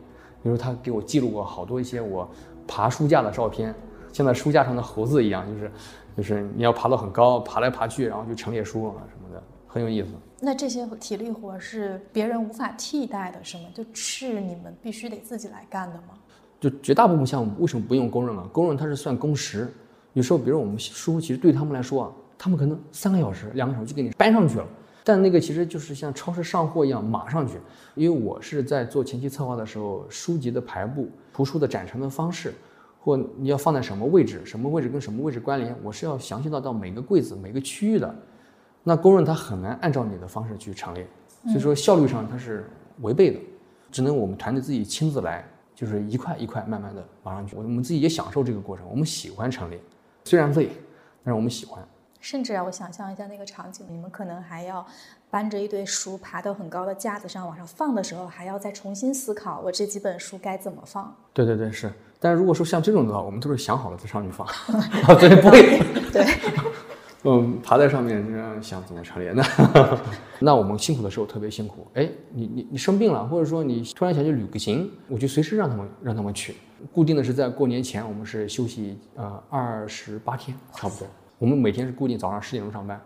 [0.47, 2.25] 比如他给我记录过好多一些我
[2.65, 3.75] 爬书架的照片，
[4.13, 5.71] 像在书架上的猴子一样，就是
[6.15, 10.07] 就是你要爬到很高，爬来爬去，然后就陈列书啊什么的，很有意思。
[10.39, 13.63] 那这些体力活是别人无法替代的，是吗？
[13.73, 16.13] 就是你们必须得自己来干的吗？
[16.61, 18.47] 就绝大部分项目为什么不用工人啊？
[18.53, 19.69] 工人他是算工时，
[20.13, 24.65] 有时候比如我们书，其实对他们来说啊，他们可能三个小时、两个小时就给你搬上去了。
[25.08, 27.53] 但那个其实就是像超市上货一样马上去，
[27.95, 32.53] 因为我是在做前期策划的时候，书籍的排布、图书的展陈的方式，
[32.99, 38.14] 或你要放在什么位置，什么位置跟什么位置关联，我是要详细到到每个柜子、每个区域的。
[38.84, 41.08] 那工人他很难按照你的方式去陈列，
[41.45, 43.39] 所以说效率上它是违背的，
[43.89, 47.55] 只能我们团队自己亲自来，就是一块一块慢慢的码上去。
[47.55, 49.80] 我们自己也享受这个过程，我们喜欢陈列，
[50.26, 50.70] 虽然累，
[51.24, 51.82] 但是我们喜欢。
[52.20, 54.86] 甚至啊，我想象一下那个场景，你们可能还要
[55.30, 61.15] 搬着一堆书爬到很高的架子上往上放的时候，还要再重新思考我这几本书该怎么放。
[61.34, 61.91] 对对对，是。
[62.20, 64.47] 但是如果说像这种的话，我们都是想好了再上去放，
[65.20, 65.80] 对不会。
[66.11, 66.26] 对。
[67.24, 69.34] 嗯，爬在上面这样想怎么陈列？
[69.34, 69.99] 那
[70.39, 71.86] 那我们辛苦的时候特别辛苦。
[71.95, 76.55] 哎，你你你生病了，或者说你突然想去旅个行，我就随时让他们让他们去。
[76.93, 81.07] 固定的是在过年前，我们是休息呃二十八天，差不多。
[81.39, 82.99] 我们每天是固定早上十点钟上班，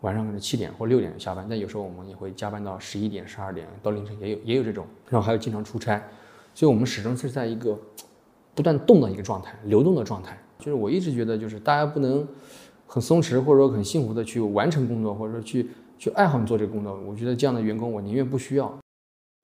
[0.00, 6.02] 晚上可能七点或六点下班，但有时候我们也会加班到十一点、十二点到凌晨，也有也有这种，然后还有经常出差，
[6.54, 7.78] 所以我们始终是在一个
[8.54, 10.38] 不断动的一个状态、流动的状态。
[10.58, 12.26] 就是我一直觉得，就是大家不能
[12.86, 15.68] 很松弛或者说很幸福的去完成工作，或者说去
[15.98, 16.98] 去爱好你做这个工作。
[17.06, 18.74] 我觉得这样的员工，我宁愿不需要。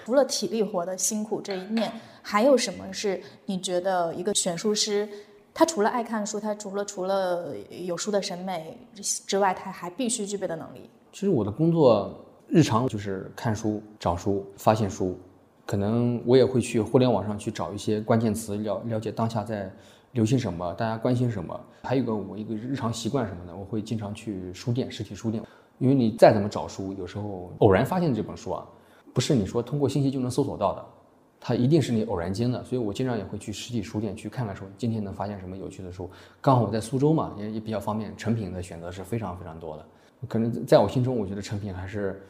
[0.02, 5.06] 除了体力活的辛苦这一面，还有什么是你觉得一个选书师？
[5.54, 8.76] 他除了爱看书，他除了除了有书的审美
[9.26, 10.88] 之外，他还必须具备的能力。
[11.12, 15.18] 其实我的工作日常就是看书、找书、发现书，
[15.66, 19.70] 可能我也会去互联网上去找一些关键词，了了解当下在
[20.12, 21.58] 流行什么，大家关心什么。
[21.82, 25.42] 还有个我一个日常习惯什么的，我会经常去书店，实体书店，
[25.78, 28.66] 因为你再怎么找书，有时候偶然发现这本书啊，
[29.12, 30.84] 不是你说通过信息就能搜索到的，
[31.42, 32.62] 它一定是你偶然间的。
[32.62, 36.08] 所以我经常也会去实体书店去看看，书今天能发现什么有趣的书。
[36.40, 39.84] 刚好我在苏州嘛，也也比较方便，成品的选择是非常非常多的。
[40.28, 42.22] 可能在我心中，我觉得成品还是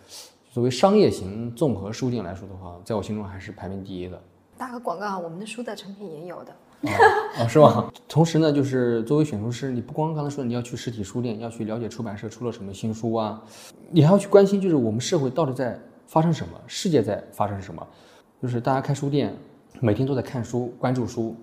[0.51, 4.19] 作为商业型综合书店来说的话，在我心中还是排名第一的。
[4.57, 6.53] 打个广告，我们的书在成品也有的。
[7.39, 7.93] 哦，是吧？
[8.09, 13.43] 同时呢，就是作为选书师，你不光刚才说你要去实体书店，要去了解出版社出了什么新书啊，
[13.91, 17.87] 你还要去关心，就是我们社会到底在发生什么，世界在发生什么。
[18.43, 19.33] 就是大家开书店，
[19.79, 21.37] 每天都在看书，关注书，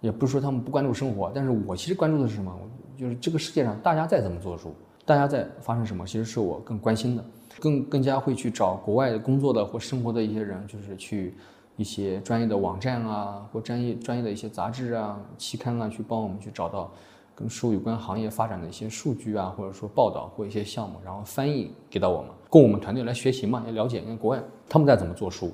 [0.00, 2.50] 也不是说他们不关注生活，但是我其实关注的是什么？
[2.96, 4.74] 就是这个世界上大家在怎么做书，
[5.04, 7.24] 大家在发生什么，其实是我更关心的，
[7.60, 11.34] 更更加会去找国外工作的或生活的一些人，就是去。
[11.76, 16.92] 一些专业的网站啊，或专业专业的一些杂志啊、期刊啊，去帮我们去找到
[17.34, 25.50] 跟书有关行业发展的一些数据啊，或者说报道或一些项目，然后翻译给到我们，供我们团队来学习嘛，要了解跟国外他们在怎么做书。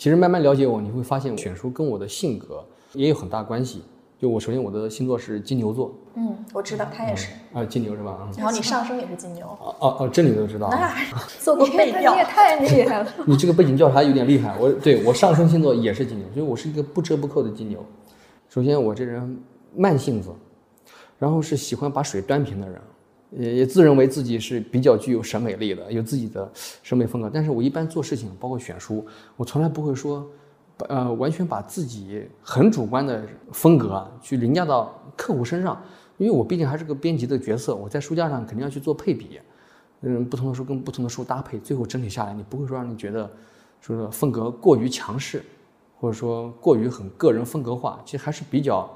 [0.00, 3.82] 其实慢慢了解我，你会发现选书跟我的性格也有很大关系。
[4.18, 8.26] 就我首先我的星座是金牛座，嗯，我知道他也是啊，金牛是吧？
[8.34, 10.72] 然后你上升也是金牛，哦哦哦，这你都知道，
[11.40, 13.14] 做过背调，你也太厉害了。
[13.26, 17.84] 你这个背景调查有点厉害，我对我上升星座也是金牛，所以我是一个不折不扣的金牛。
[18.48, 19.38] 首先我这人
[19.76, 20.30] 慢性子，
[21.18, 22.80] 然后是喜欢把水端平的人，
[23.30, 26.50] 也也自认为自己是比较具有审美力的，有自己的
[26.82, 27.30] 审美风格。
[27.32, 29.06] 但是我一般做事情，包括选书，
[29.36, 30.28] 我从来不会说。
[30.88, 33.22] 呃，完全把自己很主观的
[33.52, 35.78] 风格，去凌驾到客户身上，
[36.16, 39.38] 因为我毕竟还是个编辑的角色，我在书架上肯定要去做配比，
[40.00, 43.30] 嗯，不同的书跟不同的书搭配，最后整体下来，你不会说让你觉得，
[43.82, 45.44] 说风格过于强势，
[46.00, 48.88] 或者说过于很个人风格化，其实还是比较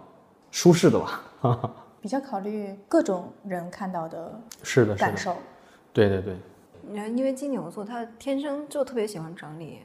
[0.51, 1.75] 舒适的吧，哈 哈
[2.05, 5.35] 比较考虑各种人看到的，是的感受，
[5.91, 6.37] 对对对，
[7.09, 9.79] 因为金牛座他天生就特别喜欢整理。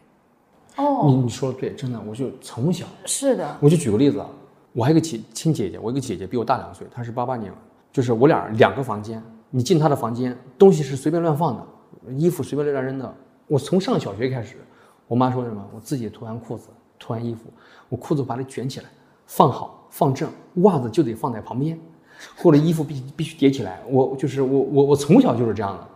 [0.76, 4.30] 哦，你你说的对，真的，我就从小是的，我就举个例子啊，
[4.74, 7.54] 我还有个亲亲姐姐，我一个姐姐比我大两岁，她是八八年，
[7.90, 13.16] 就是我俩两个房间，你进她的房间，东西是随便乱放的，衣服随便乱扔的。
[13.48, 14.58] 我从上小学开始，
[15.08, 16.68] 我妈说什么，我自己脱完裤子，
[17.00, 17.44] 脱完衣服，
[17.88, 18.90] 我裤子把它卷起来，
[19.26, 21.80] 放好放正，袜子就得放在旁边，
[22.36, 23.80] 或者衣服必必须叠起来。
[23.90, 25.88] 我就是我我我从小就是这样的。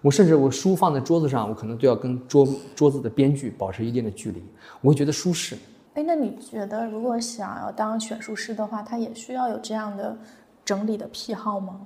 [0.00, 4.40] 我甚至我书放在桌子上，我可能都要跟桌桌子的边距保持一定的距离，
[4.80, 5.56] 我会觉得舒适。
[5.94, 10.16] 哎，那你觉得如果想要当选书师的话，他也需要有这样的
[10.64, 11.80] 整理的癖好吗？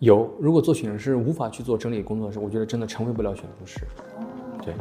[0.00, 3.80] 有，如果做选书师无法去做整理工作的时候，我觉得真的成为不了选书师。
[4.62, 4.74] 对。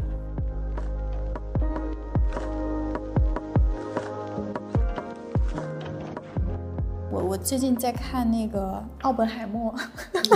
[7.13, 9.71] 我我最近在看那个《奥本海默》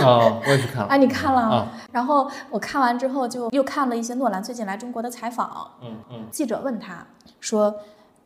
[0.00, 0.86] 啊，我也去看了。
[0.94, 1.66] 啊，你看了？
[1.90, 5.68] 然后我看完之后，就又看了一些诺兰最近来中国的采访。
[5.82, 6.26] 嗯嗯。
[6.30, 7.04] 记者问他
[7.40, 7.74] 说：“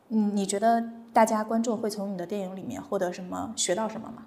[0.09, 4.21] 嗯，你觉得大家观众会从你的电影里面获得什么、学到什么吗？”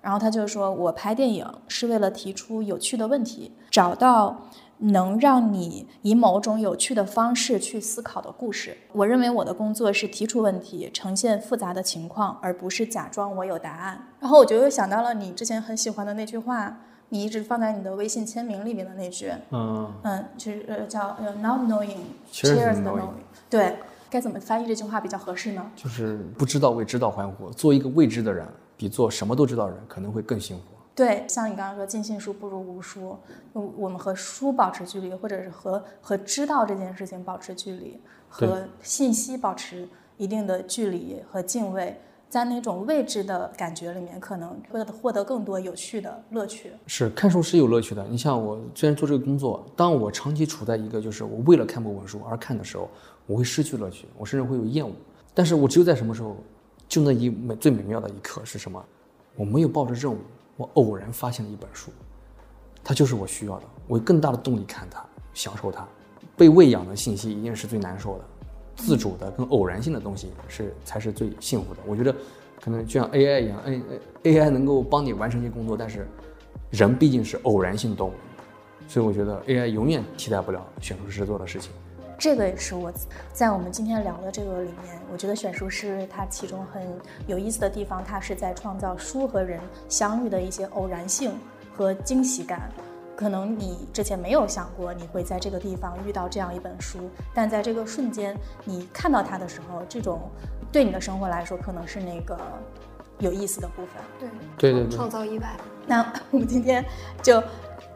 [0.00, 4.34] 然后他就说：“我拍电影是为了提出有趣的问题，找到。”
[4.78, 8.76] 能让你以某种有趣的方式去思考的故事。
[8.92, 14.08] 我认为我的工作是提出问题，呈现复杂的情况，而不是假装我有答案。
[14.20, 23.08] 然后我就又想到了你之前很喜欢的那句话，你一直放在你的微信签名里面的那句，嗯嗯，就是呃叫呃 not knowing，cheers the knowing。
[23.50, 23.76] 对，
[24.10, 25.70] 该怎么翻译这句话比较合适呢？
[25.74, 27.50] 就是不知道为知道欢呼。
[27.50, 30.64] 做一个未知的人，比做什么都知道的人可能会更幸福。
[30.98, 33.16] 对，像你刚刚说，尽信书不如无书，
[33.52, 41.96] 我们和书保持距离，或者是和和知道这件事情保持距离，和信息保持一定的距离和敬畏，
[42.28, 46.72] 在那种未知的感觉里面，可能会获得更多有趣的乐趣。
[46.88, 48.04] 是看书是有乐趣的。
[48.08, 52.90] 你像我虽然做这个工作，当我长期处在一个就是我为了看某本书而看的时候，
[53.24, 54.92] 我会失去乐趣，我甚至会有厌恶。
[55.32, 56.36] 但是我只有在什么时候，
[56.88, 58.84] 就那一美最美妙的一刻是什么？
[59.36, 60.18] 我没有抱着任务。
[60.58, 61.92] 我偶然发现了一本书，
[62.82, 65.02] 它就是我需要的，我有更大的动力看它，
[65.32, 65.86] 享受它。
[66.36, 68.24] 被喂养的信息一定是最难受的，
[68.74, 71.80] 自主的跟偶然性的东西是才是最幸福的。
[71.86, 72.12] 我觉得，
[72.60, 73.60] 可能就像 AI 一样
[74.24, 76.08] ，A AI 能够帮你完成一些工作，但是
[76.70, 78.14] 人毕竟是偶然性动物，
[78.88, 81.70] 所以我觉得 AI 永远替代不了选书师做的事情。
[82.18, 82.92] 这个也是我
[83.32, 86.82] 在我们今天聊的这个里面，我觉得选书是它其中很
[87.28, 91.38] 有意思的地方，它是在创造书和人相遇的一些偶然性
[91.72, 92.68] 和惊喜感。
[93.14, 96.98] 可能你之前没有想过你会在这个地方遇到这样一本书，
[97.32, 100.20] 但在这个瞬间你看到它的时候，这种
[100.72, 102.36] 对你的生活来说可能是那个
[103.18, 104.02] 有意思的部分。
[104.18, 105.56] 对对对对创造意外。
[105.86, 106.84] 那 我们今天
[107.22, 107.42] 就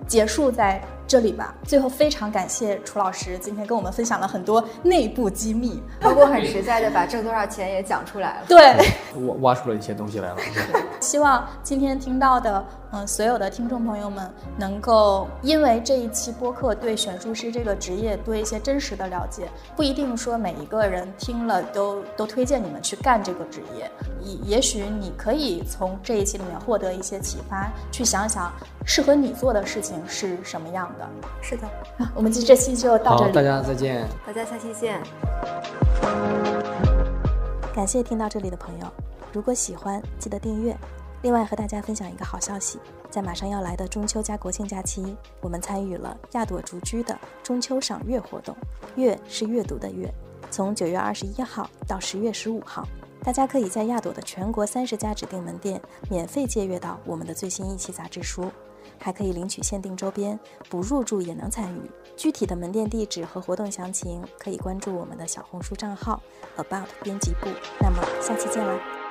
[0.07, 1.55] 结束在这里吧。
[1.65, 8.47] 最后非常感谢楚老师今天跟我们分享了很多内部机密，包括很实在的把挣多少钱也讲出来了。
[8.49, 8.77] 对，
[9.15, 10.37] 我挖出了一些东西来了。
[11.01, 23.91] 希望今天听到的，嗯，所有的听众朋友们能够因为这一期播客对选书师这个职业多一些真实的了解，不一定说每一个人听了都都推荐你们去干这个职业，
[24.23, 28.53] 也也许你可以从这一期里面获得一些启发，去想想
[28.85, 31.09] 适合你做的事情是什么样的。
[31.41, 31.67] 是的，
[31.99, 34.09] 啊 我们这期就到这，里，大家再见。
[34.27, 35.01] 大家下期见。
[37.75, 38.87] 感谢听到这里的朋友，
[39.33, 40.77] 如果喜欢，记得订阅。
[41.23, 48.57] 另外和大家分享一个好消息，在马上要来的中秋加国庆假期，我们参与了亚朵竹居的中秋赏月活动，
[48.97, 50.13] 月是阅读的月，
[50.51, 52.85] 从九月二十一号到十月十五号，
[53.23, 55.81] 大家可以在亚朵的全国三十家指定门店
[56.11, 58.51] 免费借阅到我们的最新一期杂志书，
[59.03, 60.39] 还可以领取限定周边，
[60.71, 61.91] 不入住也能参与。
[62.17, 66.23] 具体的门店地址和活动详情可以关注我们的小红书账号
[66.57, 67.49] about 编辑部。
[67.81, 69.02] 那么下期见啦！